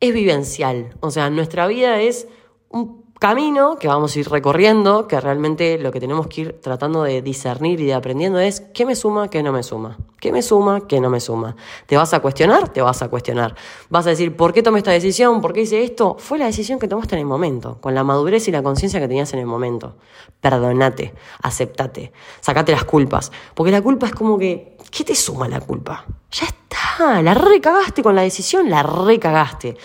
Es 0.00 0.14
vivencial, 0.14 0.96
o 1.00 1.10
sea, 1.10 1.28
nuestra 1.28 1.66
vida 1.66 2.00
es 2.00 2.28
un 2.70 2.97
camino 3.18 3.78
que 3.78 3.88
vamos 3.88 4.14
a 4.14 4.18
ir 4.20 4.28
recorriendo, 4.28 5.08
que 5.08 5.20
realmente 5.20 5.78
lo 5.78 5.90
que 5.90 6.00
tenemos 6.00 6.28
que 6.28 6.40
ir 6.42 6.60
tratando 6.60 7.02
de 7.02 7.20
discernir 7.20 7.80
y 7.80 7.86
de 7.86 7.94
aprendiendo 7.94 8.38
es 8.38 8.60
qué 8.60 8.86
me 8.86 8.94
suma, 8.94 9.28
qué 9.28 9.42
no 9.42 9.52
me 9.52 9.62
suma. 9.62 9.98
¿Qué 10.20 10.32
me 10.32 10.42
suma, 10.42 10.86
qué 10.88 11.00
no 11.00 11.10
me 11.10 11.20
suma? 11.20 11.54
¿Te 11.86 11.96
vas 11.96 12.12
a 12.12 12.20
cuestionar? 12.20 12.68
Te 12.70 12.82
vas 12.82 13.02
a 13.02 13.08
cuestionar. 13.08 13.54
Vas 13.88 14.06
a 14.06 14.10
decir, 14.10 14.36
¿por 14.36 14.52
qué 14.52 14.64
tomé 14.64 14.78
esta 14.78 14.90
decisión? 14.90 15.40
¿Por 15.40 15.52
qué 15.52 15.62
hice 15.62 15.84
esto? 15.84 16.16
Fue 16.18 16.38
la 16.38 16.46
decisión 16.46 16.80
que 16.80 16.88
tomaste 16.88 17.14
en 17.14 17.20
el 17.20 17.26
momento, 17.26 17.80
con 17.80 17.94
la 17.94 18.02
madurez 18.02 18.48
y 18.48 18.50
la 18.50 18.62
conciencia 18.62 18.98
que 18.98 19.06
tenías 19.06 19.32
en 19.32 19.38
el 19.38 19.46
momento. 19.46 19.96
Perdonate, 20.40 21.14
aceptate, 21.42 22.12
sacate 22.40 22.72
las 22.72 22.84
culpas. 22.84 23.30
Porque 23.54 23.70
la 23.70 23.80
culpa 23.80 24.06
es 24.06 24.12
como 24.12 24.38
que, 24.38 24.76
¿qué 24.90 25.04
te 25.04 25.14
suma 25.14 25.48
la 25.48 25.60
culpa? 25.60 26.04
Ya 26.32 26.46
está, 26.46 27.22
la 27.22 27.34
recagaste 27.34 28.02
con 28.02 28.16
la 28.16 28.22
decisión, 28.22 28.68
la 28.68 28.82
recagaste 28.82 29.76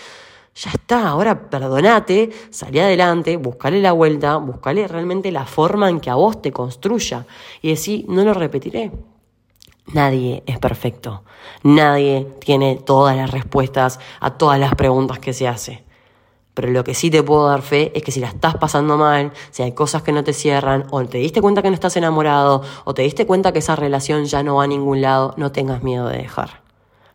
ya 0.54 0.70
está, 0.70 1.08
ahora 1.08 1.50
perdonate, 1.50 2.30
salí 2.50 2.78
adelante, 2.78 3.36
buscale 3.36 3.80
la 3.80 3.92
vuelta, 3.92 4.36
buscale 4.36 4.86
realmente 4.86 5.32
la 5.32 5.46
forma 5.46 5.90
en 5.90 5.98
que 5.98 6.10
a 6.10 6.14
vos 6.14 6.40
te 6.40 6.52
construya 6.52 7.26
y 7.60 7.70
decir, 7.70 8.04
no 8.08 8.22
lo 8.22 8.34
repetiré. 8.34 8.92
Nadie 9.92 10.42
es 10.46 10.58
perfecto, 10.58 11.24
nadie 11.62 12.26
tiene 12.38 12.76
todas 12.76 13.16
las 13.16 13.30
respuestas 13.30 13.98
a 14.20 14.38
todas 14.38 14.58
las 14.58 14.74
preguntas 14.76 15.18
que 15.18 15.32
se 15.32 15.48
hace. 15.48 15.84
Pero 16.54 16.70
lo 16.70 16.84
que 16.84 16.94
sí 16.94 17.10
te 17.10 17.22
puedo 17.22 17.48
dar 17.48 17.62
fe 17.62 17.90
es 17.94 18.04
que 18.04 18.12
si 18.12 18.20
la 18.20 18.28
estás 18.28 18.56
pasando 18.56 18.96
mal, 18.96 19.32
si 19.50 19.64
hay 19.64 19.72
cosas 19.72 20.02
que 20.02 20.12
no 20.12 20.22
te 20.22 20.32
cierran, 20.32 20.86
o 20.90 21.04
te 21.04 21.18
diste 21.18 21.42
cuenta 21.42 21.62
que 21.62 21.68
no 21.68 21.74
estás 21.74 21.96
enamorado, 21.96 22.62
o 22.84 22.94
te 22.94 23.02
diste 23.02 23.26
cuenta 23.26 23.52
que 23.52 23.58
esa 23.58 23.74
relación 23.74 24.24
ya 24.24 24.44
no 24.44 24.54
va 24.54 24.64
a 24.64 24.68
ningún 24.68 25.02
lado, 25.02 25.34
no 25.36 25.50
tengas 25.50 25.82
miedo 25.82 26.08
de 26.08 26.18
dejar 26.18 26.63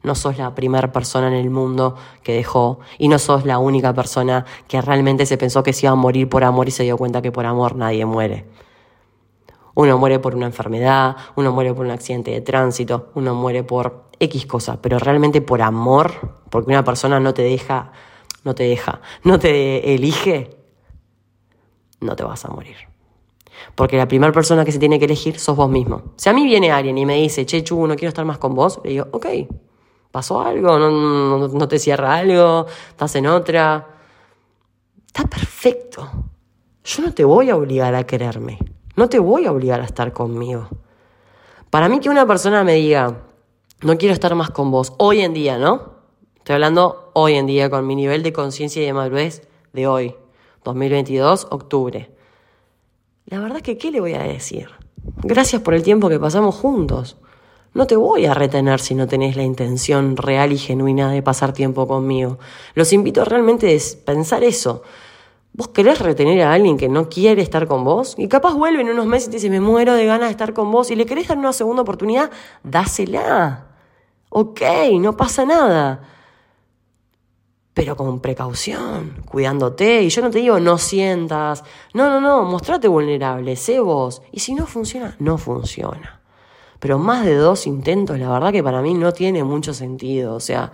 no 0.01 0.15
sos 0.15 0.38
la 0.38 0.55
primera 0.55 0.91
persona 0.91 1.27
en 1.27 1.33
el 1.33 1.49
mundo 1.49 1.95
que 2.23 2.33
dejó 2.33 2.79
y 2.97 3.07
no 3.07 3.19
sos 3.19 3.45
la 3.45 3.57
única 3.57 3.93
persona 3.93 4.45
que 4.67 4.81
realmente 4.81 5.25
se 5.25 5.38
pensó 5.38 5.63
que 5.63 5.73
se 5.73 5.85
iba 5.85 5.91
a 5.91 5.95
morir 5.95 6.29
por 6.29 6.43
amor 6.43 6.67
y 6.67 6.71
se 6.71 6.83
dio 6.83 6.97
cuenta 6.97 7.21
que 7.21 7.31
por 7.31 7.45
amor 7.45 7.75
nadie 7.75 8.05
muere. 8.05 8.45
Uno 9.75 9.97
muere 9.97 10.19
por 10.19 10.35
una 10.35 10.45
enfermedad, 10.45 11.15
uno 11.35 11.51
muere 11.51 11.73
por 11.73 11.85
un 11.85 11.91
accidente 11.91 12.31
de 12.31 12.41
tránsito, 12.41 13.12
uno 13.15 13.33
muere 13.35 13.63
por 13.63 14.09
X 14.19 14.45
cosa, 14.45 14.81
pero 14.81 14.99
realmente 14.99 15.41
por 15.41 15.62
amor, 15.62 16.39
porque 16.49 16.71
una 16.71 16.83
persona 16.83 17.19
no 17.19 17.33
te 17.33 17.43
deja, 17.43 17.91
no 18.43 18.55
te 18.55 18.63
deja, 18.63 19.01
no 19.23 19.39
te 19.39 19.93
elige, 19.93 20.57
no 22.01 22.15
te 22.15 22.23
vas 22.23 22.43
a 22.45 22.49
morir. 22.49 22.75
Porque 23.75 23.97
la 23.97 24.07
primera 24.07 24.31
persona 24.31 24.65
que 24.65 24.71
se 24.71 24.79
tiene 24.79 24.99
que 24.99 25.05
elegir 25.05 25.39
sos 25.39 25.55
vos 25.55 25.69
mismo. 25.69 26.13
Si 26.15 26.29
a 26.29 26.33
mí 26.33 26.43
viene 26.45 26.71
alguien 26.71 26.97
y 26.97 27.05
me 27.05 27.15
dice, 27.15 27.45
che, 27.45 27.63
Chu, 27.63 27.88
no 27.88 27.95
quiero 27.95 28.09
estar 28.09 28.25
más 28.25 28.38
con 28.38 28.55
vos, 28.55 28.79
le 28.83 28.91
digo, 28.91 29.07
ok, 29.12 29.25
¿Pasó 30.12 30.41
algo? 30.41 30.80
¿No, 30.80 31.67
te 31.67 31.78
cierra 31.78 32.15
algo? 32.15 32.65
¿Estás 32.89 33.15
en 33.15 33.28
otra? 33.28 33.88
Está 35.06 35.24
perfecto. 35.26 36.10
Yo 36.84 37.04
no 37.04 37.13
te 37.13 37.24
voy 37.24 37.50
a 37.50 37.56
obligar 37.56 37.93
a 37.93 38.06
quererme. 38.06 38.58
No 38.95 39.08
te 39.08 39.19
voy 39.19 39.45
a 39.45 39.52
obligar 39.52 39.82
a 39.82 39.86
estar 39.86 40.12
conmigo. 40.12 40.67
Para 41.69 41.88
mí 41.89 42.00
que 42.00 42.10
una 42.10 42.26
persona 42.26 42.63
me 42.63 42.74
diga, 42.74 43.22
no 43.82 43.98
quiero 43.98 44.13
estar 44.13 44.34
más 44.34 44.50
con 44.50 44.72
vos, 44.72 44.93
hoy 44.98 45.22
en 45.22 45.34
día, 45.34 45.60
¿no? 45.60 46.00
Estoy 46.38 46.56
hablando 46.56 47.12
hoy 47.13 47.36
en 47.36 47.45
día 47.45 47.69
con 47.69 47.86
mi 47.86 47.95
nivel 47.95 48.24
de 48.24 48.34
conciencia 48.34 48.82
y 48.82 48.86
de 48.86 48.93
madurez 48.93 49.48
de 49.74 49.86
hoy, 49.86 50.15
2022, 50.63 51.48
octubre. 51.52 52.12
La 53.28 53.39
verdad 53.39 53.62
que, 53.62 53.78
¿qué 53.78 53.91
le 53.91 54.00
voy 54.00 54.15
a 54.15 54.24
decir? 54.24 54.69
Gracias 55.22 55.62
por 55.62 55.76
el 55.76 55.84
tiempo 55.84 56.10
que 56.10 56.19
pasamos 56.19 56.56
juntos. 56.56 57.17
No 57.73 57.86
te 57.86 57.95
voy 57.95 58.25
a 58.25 58.34
retener 58.34 58.79
si 58.79 58.95
no 58.95 59.08
tenés 59.08 59.36
la 59.36 59.43
intención 59.43 60.17
real 60.17 60.51
y 60.51 60.58
genuina 60.58 61.12
de 61.12 61.21
pasar 61.21 61.53
tiempo 61.53 61.88
conmigo. 61.88 62.39
Los 62.73 62.93
invito 62.93 63.23
realmente 63.25 63.75
a 63.75 64.05
pensar 64.05 64.43
eso. 64.43 64.82
¿Vos 65.53 65.67
querés 65.69 65.99
retener 65.99 66.41
a 66.41 66.53
alguien 66.53 66.77
que 66.77 66.89
no 66.89 67.10
quiere 67.10 67.41
estar 67.41 67.67
con 67.67 67.84
vos? 67.84 68.15
Y 68.17 68.27
capaz 68.27 68.53
vuelve 68.53 68.82
en 68.82 68.89
unos 68.89 69.05
meses 69.05 69.27
y 69.27 69.32
te 69.32 69.38
dice, 69.38 69.49
me 69.49 69.60
muero 69.60 69.93
de 69.93 70.05
ganas 70.05 70.29
de 70.29 70.32
estar 70.32 70.53
con 70.53 70.71
vos. 70.71 70.89
Y 70.89 70.95
le 70.95 71.05
querés 71.05 71.27
dar 71.27 71.38
una 71.38 71.53
segunda 71.53 71.82
oportunidad, 71.84 72.32
dásela. 72.63 73.65
Ok, 74.29 74.62
no 74.99 75.15
pasa 75.17 75.45
nada. 75.45 76.08
Pero 77.73 77.95
con 77.95 78.19
precaución, 78.19 79.21
cuidándote. 79.29 80.03
Y 80.03 80.10
yo 80.10 80.21
no 80.21 80.29
te 80.29 80.39
digo, 80.39 80.60
no 80.60 80.77
sientas. 80.77 81.63
No, 81.93 82.10
no, 82.10 82.19
no, 82.19 82.43
mostrate 82.43 82.88
vulnerable, 82.88 83.55
sé 83.55 83.79
vos. 83.79 84.21
Y 84.32 84.39
si 84.39 84.53
no 84.53 84.65
funciona, 84.65 85.15
no 85.19 85.38
funciona. 85.38 86.18
Pero 86.79 86.97
más 86.97 87.25
de 87.25 87.35
dos 87.35 87.67
intentos, 87.67 88.17
la 88.17 88.29
verdad 88.29 88.51
que 88.51 88.63
para 88.63 88.81
mí 88.81 88.93
no 88.93 89.11
tiene 89.11 89.43
mucho 89.43 89.73
sentido. 89.73 90.35
O 90.35 90.39
sea, 90.39 90.71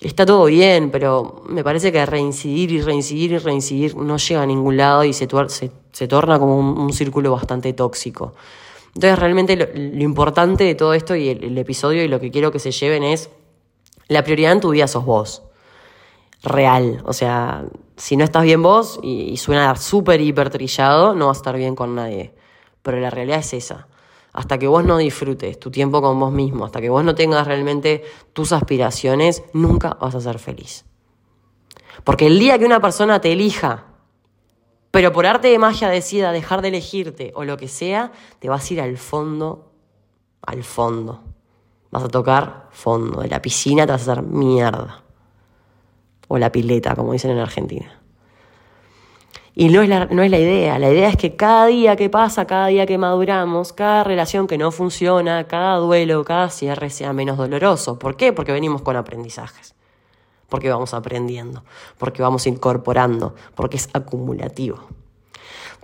está 0.00 0.24
todo 0.24 0.44
bien, 0.44 0.90
pero 0.90 1.42
me 1.48 1.64
parece 1.64 1.90
que 1.90 2.06
reincidir 2.06 2.70
y 2.70 2.80
reincidir 2.80 3.32
y 3.32 3.38
reincidir 3.38 3.96
no 3.96 4.16
llega 4.16 4.42
a 4.42 4.46
ningún 4.46 4.76
lado 4.76 5.04
y 5.04 5.12
se, 5.12 5.26
torna 5.26 6.38
como 6.38 6.58
un, 6.58 6.92
círculo 6.92 7.32
bastante 7.32 7.72
tóxico. 7.72 8.34
Entonces, 8.94 9.18
realmente 9.18 9.56
lo, 9.56 10.02
importante 10.02 10.64
de 10.64 10.74
todo 10.76 10.94
esto 10.94 11.16
y 11.16 11.30
el, 11.30 11.58
episodio 11.58 12.04
y 12.04 12.08
lo 12.08 12.20
que 12.20 12.30
quiero 12.30 12.52
que 12.52 12.60
se 12.60 12.70
lleven 12.70 13.02
es 13.02 13.30
la 14.06 14.22
prioridad 14.22 14.52
en 14.52 14.60
tu 14.60 14.70
vida 14.70 14.86
sos 14.86 15.04
vos. 15.04 15.42
Real. 16.44 17.02
O 17.06 17.12
sea, 17.12 17.64
si 17.96 18.16
no 18.16 18.24
estás 18.24 18.44
bien 18.44 18.62
vos 18.62 19.00
y, 19.02 19.22
y 19.30 19.36
suena 19.36 19.74
súper 19.76 20.20
hiper 20.20 20.50
trillado, 20.50 21.14
no 21.14 21.28
vas 21.28 21.38
a 21.38 21.40
estar 21.40 21.56
bien 21.56 21.74
con 21.74 21.94
nadie. 21.96 22.34
Pero 22.82 23.00
la 23.00 23.10
realidad 23.10 23.38
es 23.38 23.52
esa 23.54 23.88
hasta 24.32 24.58
que 24.58 24.66
vos 24.66 24.84
no 24.84 24.96
disfrutes 24.96 25.60
tu 25.60 25.70
tiempo 25.70 26.00
con 26.00 26.18
vos 26.18 26.32
mismo, 26.32 26.64
hasta 26.64 26.80
que 26.80 26.88
vos 26.88 27.04
no 27.04 27.14
tengas 27.14 27.46
realmente 27.46 28.02
tus 28.32 28.52
aspiraciones, 28.52 29.44
nunca 29.52 29.96
vas 30.00 30.14
a 30.14 30.20
ser 30.20 30.38
feliz. 30.38 30.86
Porque 32.04 32.26
el 32.26 32.38
día 32.38 32.58
que 32.58 32.64
una 32.64 32.80
persona 32.80 33.20
te 33.20 33.32
elija 33.32 33.86
Pero 34.90 35.10
por 35.12 35.24
arte 35.24 35.48
de 35.48 35.58
magia 35.58 35.88
decida 35.88 36.32
dejar 36.32 36.60
de 36.60 36.68
elegirte 36.68 37.32
o 37.34 37.44
lo 37.44 37.56
que 37.56 37.68
sea, 37.68 38.12
te 38.40 38.50
vas 38.50 38.70
a 38.70 38.74
ir 38.74 38.80
al 38.80 38.98
fondo, 38.98 39.72
al 40.42 40.64
fondo. 40.64 41.22
Vas 41.90 42.04
a 42.04 42.08
tocar 42.08 42.68
fondo. 42.72 43.22
De 43.22 43.28
la 43.28 43.40
piscina 43.40 43.86
te 43.86 43.92
vas 43.92 44.06
a 44.06 44.12
hacer 44.12 44.22
mierda. 44.22 45.02
O 46.28 46.36
la 46.36 46.52
pileta, 46.52 46.94
como 46.94 47.14
dicen 47.14 47.30
en 47.30 47.38
Argentina. 47.38 48.01
Y 49.54 49.68
no 49.68 49.82
es, 49.82 49.88
la, 49.88 50.06
no 50.06 50.22
es 50.22 50.30
la 50.30 50.38
idea, 50.38 50.78
la 50.78 50.90
idea 50.90 51.10
es 51.10 51.16
que 51.16 51.36
cada 51.36 51.66
día 51.66 51.94
que 51.94 52.08
pasa, 52.08 52.46
cada 52.46 52.68
día 52.68 52.86
que 52.86 52.96
maduramos, 52.96 53.74
cada 53.74 54.02
relación 54.02 54.46
que 54.46 54.56
no 54.56 54.70
funciona, 54.70 55.46
cada 55.46 55.76
duelo, 55.76 56.24
cada 56.24 56.48
cierre 56.48 56.88
sea 56.88 57.12
menos 57.12 57.36
doloroso. 57.36 57.98
¿Por 57.98 58.16
qué? 58.16 58.32
Porque 58.32 58.52
venimos 58.52 58.80
con 58.80 58.96
aprendizajes, 58.96 59.74
porque 60.48 60.70
vamos 60.70 60.94
aprendiendo, 60.94 61.64
porque 61.98 62.22
vamos 62.22 62.46
incorporando, 62.46 63.34
porque 63.54 63.76
es 63.76 63.90
acumulativo. 63.92 64.78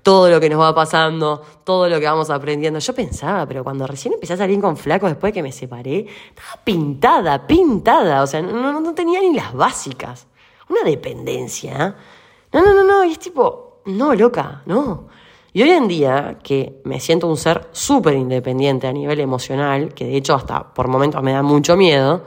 Todo 0.02 0.30
lo 0.30 0.40
que 0.40 0.48
nos 0.48 0.60
va 0.60 0.74
pasando, 0.74 1.42
todo 1.64 1.90
lo 1.90 2.00
que 2.00 2.06
vamos 2.06 2.30
aprendiendo. 2.30 2.78
Yo 2.78 2.94
pensaba, 2.94 3.44
pero 3.44 3.64
cuando 3.64 3.86
recién 3.86 4.14
empecé 4.14 4.32
a 4.32 4.38
salir 4.38 4.58
con 4.62 4.78
flaco 4.78 5.08
después 5.08 5.32
de 5.32 5.34
que 5.34 5.42
me 5.42 5.52
separé, 5.52 6.06
estaba 6.30 6.64
pintada, 6.64 7.46
pintada, 7.46 8.22
o 8.22 8.26
sea, 8.26 8.40
no, 8.40 8.80
no 8.80 8.94
tenía 8.94 9.20
ni 9.20 9.34
las 9.34 9.52
básicas. 9.52 10.26
Una 10.70 10.84
dependencia. 10.84 11.86
¿eh? 11.86 12.17
No, 12.52 12.62
no, 12.62 12.74
no, 12.74 12.84
no, 12.84 13.04
y 13.04 13.12
es 13.12 13.18
tipo, 13.18 13.82
no, 13.86 14.14
loca, 14.14 14.62
no. 14.66 15.08
Y 15.52 15.62
hoy 15.62 15.70
en 15.70 15.88
día, 15.88 16.38
que 16.42 16.80
me 16.84 17.00
siento 17.00 17.26
un 17.26 17.36
ser 17.36 17.68
súper 17.72 18.14
independiente 18.14 18.86
a 18.86 18.92
nivel 18.92 19.20
emocional, 19.20 19.94
que 19.94 20.04
de 20.04 20.16
hecho 20.16 20.34
hasta 20.34 20.72
por 20.74 20.88
momentos 20.88 21.22
me 21.22 21.32
da 21.32 21.42
mucho 21.42 21.76
miedo, 21.76 22.24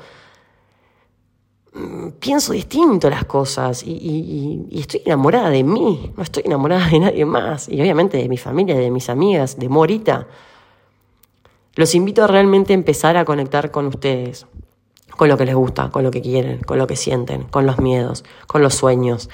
mm, 1.74 2.10
pienso 2.20 2.54
distinto 2.54 3.10
las 3.10 3.26
cosas 3.26 3.84
y, 3.86 4.68
estoy 4.72 5.02
enamorada 5.06 5.50
de 5.50 5.64
mí, 5.64 6.12
no 6.16 6.24
estoy 6.24 6.44
enamorada 6.46 6.88
de 6.90 7.00
nadie 7.00 7.26
más, 7.26 7.70
y 7.70 7.80
obviamente 7.82 8.18
de 8.18 8.28
mi 8.30 8.38
familia, 8.38 8.76
de 8.76 8.92
mis 8.92 9.10
amigas, 9.10 9.58
de 9.58 9.70
Morita. 9.70 10.28
Los 11.76 11.96
invito 11.96 12.24
a 12.24 12.28
realmente 12.28 12.74
empezar 12.74 13.18
a 13.18 13.26
conectar 13.26 13.72
con 13.72 13.88
ustedes, 13.88 14.46
con 15.16 15.30
lo 15.30 15.38
que 15.38 15.46
les 15.46 15.56
gusta, 15.56 15.90
con 15.90 16.04
lo 16.04 16.12
que 16.12 16.22
quieren, 16.22 16.60
con 16.64 16.78
lo 16.78 16.88
que 16.88 16.96
sienten, 16.96 17.44
con 17.44 17.66
los 17.66 17.80
miedos, 17.80 18.24
con 18.48 18.62
los 18.62 18.76
sueños 18.76 19.30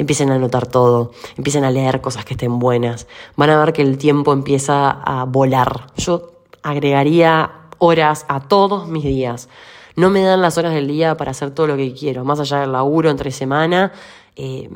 empiecen 0.00 0.30
a 0.30 0.36
anotar 0.36 0.66
todo, 0.66 1.12
empiecen 1.36 1.62
a 1.62 1.70
leer 1.70 2.00
cosas 2.00 2.24
que 2.24 2.34
estén 2.34 2.58
buenas, 2.58 3.06
van 3.36 3.50
a 3.50 3.62
ver 3.62 3.74
que 3.74 3.82
el 3.82 3.98
tiempo 3.98 4.32
empieza 4.32 4.90
a 4.90 5.24
volar. 5.24 5.88
Yo 5.96 6.32
agregaría 6.62 7.50
horas 7.78 8.24
a 8.28 8.40
todos 8.40 8.88
mis 8.88 9.04
días. 9.04 9.48
No 9.96 10.08
me 10.08 10.22
dan 10.22 10.40
las 10.40 10.56
horas 10.56 10.72
del 10.72 10.88
día 10.88 11.18
para 11.18 11.32
hacer 11.32 11.50
todo 11.50 11.66
lo 11.66 11.76
que 11.76 11.92
quiero, 11.92 12.24
más 12.24 12.40
allá 12.40 12.60
del 12.60 12.72
laburo 12.72 13.10
entre 13.10 13.30
semana. 13.30 13.92
Eh, 14.36 14.70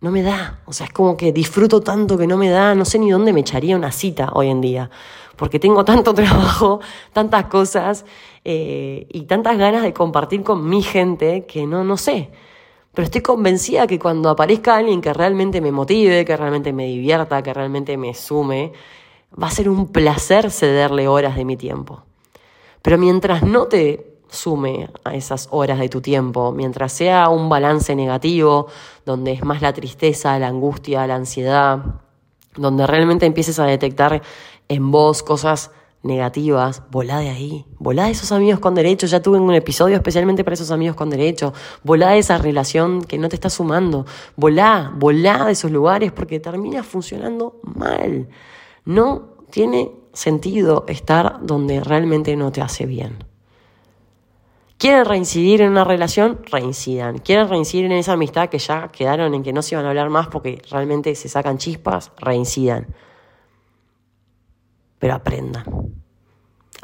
no 0.00 0.12
me 0.12 0.22
da, 0.22 0.60
o 0.66 0.72
sea, 0.72 0.86
es 0.86 0.92
como 0.92 1.16
que 1.16 1.32
disfruto 1.32 1.80
tanto 1.80 2.16
que 2.16 2.28
no 2.28 2.36
me 2.36 2.50
da, 2.50 2.76
no 2.76 2.84
sé 2.84 3.00
ni 3.00 3.10
dónde 3.10 3.32
me 3.32 3.40
echaría 3.40 3.74
una 3.74 3.90
cita 3.90 4.30
hoy 4.34 4.50
en 4.50 4.60
día, 4.60 4.90
porque 5.34 5.58
tengo 5.58 5.84
tanto 5.84 6.14
trabajo, 6.14 6.80
tantas 7.12 7.46
cosas 7.46 8.04
eh, 8.44 9.08
y 9.10 9.22
tantas 9.22 9.58
ganas 9.58 9.82
de 9.82 9.92
compartir 9.92 10.44
con 10.44 10.68
mi 10.68 10.80
gente 10.80 11.44
que 11.46 11.66
no, 11.66 11.82
no 11.82 11.96
sé. 11.96 12.30
Pero 12.94 13.04
estoy 13.04 13.22
convencida 13.22 13.86
que 13.86 13.98
cuando 13.98 14.30
aparezca 14.30 14.76
alguien 14.76 15.00
que 15.00 15.12
realmente 15.12 15.60
me 15.60 15.72
motive, 15.72 16.24
que 16.24 16.36
realmente 16.36 16.72
me 16.72 16.86
divierta, 16.86 17.42
que 17.42 17.52
realmente 17.52 17.96
me 17.96 18.14
sume, 18.14 18.72
va 19.40 19.48
a 19.48 19.50
ser 19.50 19.68
un 19.68 19.88
placer 19.88 20.50
cederle 20.50 21.08
horas 21.08 21.34
de 21.36 21.44
mi 21.44 21.56
tiempo. 21.56 22.04
Pero 22.82 22.96
mientras 22.96 23.42
no 23.42 23.66
te 23.66 24.14
sume 24.28 24.90
a 25.04 25.14
esas 25.14 25.48
horas 25.50 25.78
de 25.78 25.88
tu 25.88 26.00
tiempo, 26.00 26.52
mientras 26.52 26.92
sea 26.92 27.28
un 27.28 27.48
balance 27.48 27.94
negativo, 27.96 28.68
donde 29.04 29.32
es 29.32 29.44
más 29.44 29.60
la 29.60 29.72
tristeza, 29.72 30.38
la 30.38 30.48
angustia, 30.48 31.06
la 31.06 31.16
ansiedad, 31.16 31.78
donde 32.56 32.86
realmente 32.86 33.26
empieces 33.26 33.58
a 33.58 33.64
detectar 33.64 34.22
en 34.68 34.90
vos 34.90 35.22
cosas 35.22 35.72
negativas, 36.04 36.82
volá 36.90 37.18
de 37.18 37.30
ahí, 37.30 37.64
volá 37.78 38.04
de 38.04 38.12
esos 38.12 38.30
amigos 38.30 38.60
con 38.60 38.74
derecho, 38.74 39.06
ya 39.06 39.20
tuve 39.20 39.38
un 39.38 39.52
episodio 39.54 39.96
especialmente 39.96 40.44
para 40.44 40.54
esos 40.54 40.70
amigos 40.70 40.96
con 40.96 41.10
derecho, 41.10 41.52
volá 41.82 42.10
de 42.10 42.18
esa 42.18 42.38
relación 42.38 43.02
que 43.02 43.18
no 43.18 43.28
te 43.28 43.36
está 43.36 43.50
sumando, 43.50 44.06
volá, 44.36 44.92
volá 44.96 45.46
de 45.46 45.52
esos 45.52 45.70
lugares 45.70 46.12
porque 46.12 46.40
termina 46.40 46.82
funcionando 46.82 47.60
mal. 47.62 48.28
No 48.84 49.34
tiene 49.50 49.90
sentido 50.12 50.84
estar 50.88 51.38
donde 51.42 51.80
realmente 51.80 52.36
no 52.36 52.52
te 52.52 52.60
hace 52.60 52.86
bien. 52.86 53.24
¿Quieren 54.76 55.06
reincidir 55.06 55.62
en 55.62 55.70
una 55.70 55.84
relación? 55.84 56.40
Reincidan. 56.50 57.18
¿Quieren 57.18 57.48
reincidir 57.48 57.86
en 57.86 57.92
esa 57.92 58.12
amistad 58.12 58.48
que 58.50 58.58
ya 58.58 58.88
quedaron 58.88 59.32
en 59.32 59.42
que 59.42 59.52
no 59.52 59.62
se 59.62 59.74
iban 59.74 59.86
a 59.86 59.88
hablar 59.88 60.10
más 60.10 60.26
porque 60.26 60.60
realmente 60.70 61.14
se 61.14 61.28
sacan 61.28 61.58
chispas? 61.58 62.12
Reincidan 62.18 62.88
pero 65.04 65.16
aprendan. 65.16 65.83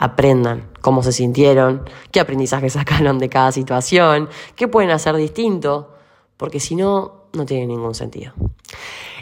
Aprendan 0.00 0.68
cómo 0.80 1.04
se 1.04 1.12
sintieron, 1.12 1.84
qué 2.10 2.18
aprendizaje 2.18 2.68
sacaron 2.70 3.18
de 3.18 3.28
cada 3.28 3.52
situación, 3.52 4.28
qué 4.56 4.66
pueden 4.66 4.90
hacer 4.90 5.14
distinto, 5.14 5.94
porque 6.36 6.58
si 6.58 6.74
no, 6.74 7.26
no 7.32 7.46
tiene 7.46 7.66
ningún 7.66 7.94
sentido. 7.94 8.32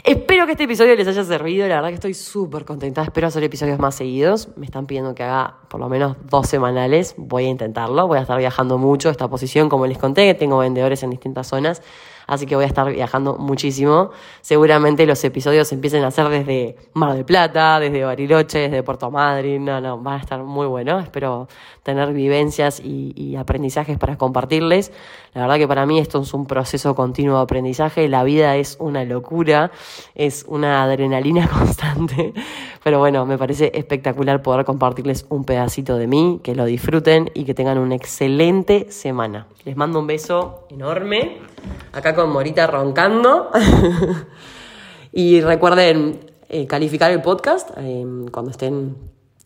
Espero 0.03 0.45
que 0.45 0.53
este 0.53 0.63
episodio 0.63 0.95
les 0.95 1.07
haya 1.07 1.23
servido, 1.25 1.67
la 1.67 1.75
verdad 1.75 1.89
que 1.89 1.95
estoy 1.95 2.13
súper 2.13 2.63
contenta, 2.63 3.01
espero 3.03 3.27
hacer 3.27 3.43
episodios 3.43 3.79
más 3.79 3.95
seguidos, 3.95 4.47
me 4.55 4.65
están 4.65 4.87
pidiendo 4.87 5.13
que 5.13 5.23
haga 5.23 5.57
por 5.69 5.81
lo 5.81 5.89
menos 5.89 6.15
dos 6.29 6.47
semanales, 6.47 7.15
voy 7.17 7.45
a 7.45 7.49
intentarlo, 7.49 8.07
voy 8.07 8.17
a 8.17 8.21
estar 8.21 8.37
viajando 8.37 8.77
mucho 8.77 9.09
esta 9.09 9.27
posición, 9.27 9.67
como 9.67 9.85
les 9.85 9.97
conté, 9.97 10.25
que 10.25 10.35
tengo 10.35 10.57
vendedores 10.59 11.03
en 11.03 11.09
distintas 11.09 11.47
zonas, 11.47 11.81
así 12.29 12.45
que 12.45 12.55
voy 12.55 12.63
a 12.63 12.67
estar 12.67 12.91
viajando 12.91 13.37
muchísimo. 13.37 14.11
Seguramente 14.41 15.05
los 15.07 15.21
episodios 15.23 15.71
empiecen 15.71 16.03
a 16.03 16.11
ser 16.11 16.29
desde 16.29 16.75
Mar 16.93 17.13
del 17.15 17.25
Plata, 17.25 17.79
desde 17.79 18.03
Bariloche, 18.03 18.59
desde 18.59 18.83
Puerto 18.83 19.09
Madryn, 19.09 19.65
no, 19.65 19.81
no, 19.81 19.97
van 19.97 20.19
a 20.19 20.21
estar 20.21 20.43
muy 20.43 20.67
buenos. 20.67 21.03
Espero 21.03 21.47
tener 21.83 22.13
vivencias 22.13 22.79
y, 22.83 23.35
aprendizajes 23.35 23.97
para 23.97 24.17
compartirles. 24.17 24.91
La 25.33 25.41
verdad 25.41 25.57
que 25.57 25.67
para 25.67 25.85
mí 25.85 25.97
esto 25.97 26.21
es 26.21 26.33
un 26.33 26.45
proceso 26.45 26.93
continuo 26.93 27.37
de 27.37 27.43
aprendizaje, 27.43 28.07
la 28.07 28.23
vida 28.23 28.57
es 28.57 28.77
una 28.79 29.05
locura, 29.05 29.71
es 30.13 30.45
una 30.47 30.83
adrenalina 30.83 31.47
constante, 31.53 32.33
pero 32.83 32.99
bueno, 32.99 33.25
me 33.25 33.37
parece 33.37 33.71
espectacular 33.73 34.41
poder 34.41 34.65
compartirles 34.65 35.25
un 35.29 35.45
pedacito 35.45 35.97
de 35.97 36.07
mí, 36.07 36.41
que 36.43 36.53
lo 36.53 36.65
disfruten 36.65 37.31
y 37.33 37.45
que 37.45 37.53
tengan 37.53 37.77
una 37.77 37.95
excelente 37.95 38.91
semana. 38.91 39.47
Les 39.65 39.75
mando 39.75 39.99
un 39.99 40.07
beso 40.07 40.65
enorme 40.69 41.37
acá 41.91 42.15
con 42.15 42.31
Morita 42.31 42.67
roncando. 42.67 43.51
y 45.11 45.41
recuerden 45.41 46.19
eh, 46.49 46.67
calificar 46.67 47.11
el 47.11 47.21
podcast 47.21 47.69
eh, 47.77 48.05
cuando 48.31 48.51
estén 48.51 48.95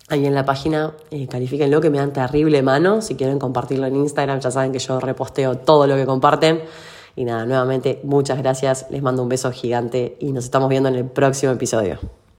ahí 0.09 0.25
en 0.25 0.35
la 0.35 0.45
página, 0.45 0.93
eh, 1.11 1.27
califíquenlo 1.27 1.81
que 1.81 1.89
me 1.89 1.97
dan 1.97 2.13
terrible 2.13 2.61
mano. 2.61 3.01
Si 3.01 3.15
quieren 3.15 3.39
compartirlo 3.39 3.87
en 3.87 3.95
Instagram, 3.95 4.39
ya 4.39 4.51
saben 4.51 4.71
que 4.71 4.79
yo 4.79 4.99
reposteo 4.99 5.57
todo 5.57 5.87
lo 5.87 5.95
que 5.95 6.05
comparten. 6.05 6.61
Y 7.15 7.25
nada, 7.25 7.45
nuevamente 7.45 7.99
muchas 8.03 8.39
gracias, 8.39 8.87
les 8.89 9.01
mando 9.01 9.21
un 9.21 9.29
beso 9.29 9.51
gigante 9.51 10.17
y 10.19 10.31
nos 10.31 10.45
estamos 10.45 10.69
viendo 10.69 10.89
en 10.89 10.95
el 10.95 11.05
próximo 11.05 11.51
episodio. 11.51 11.99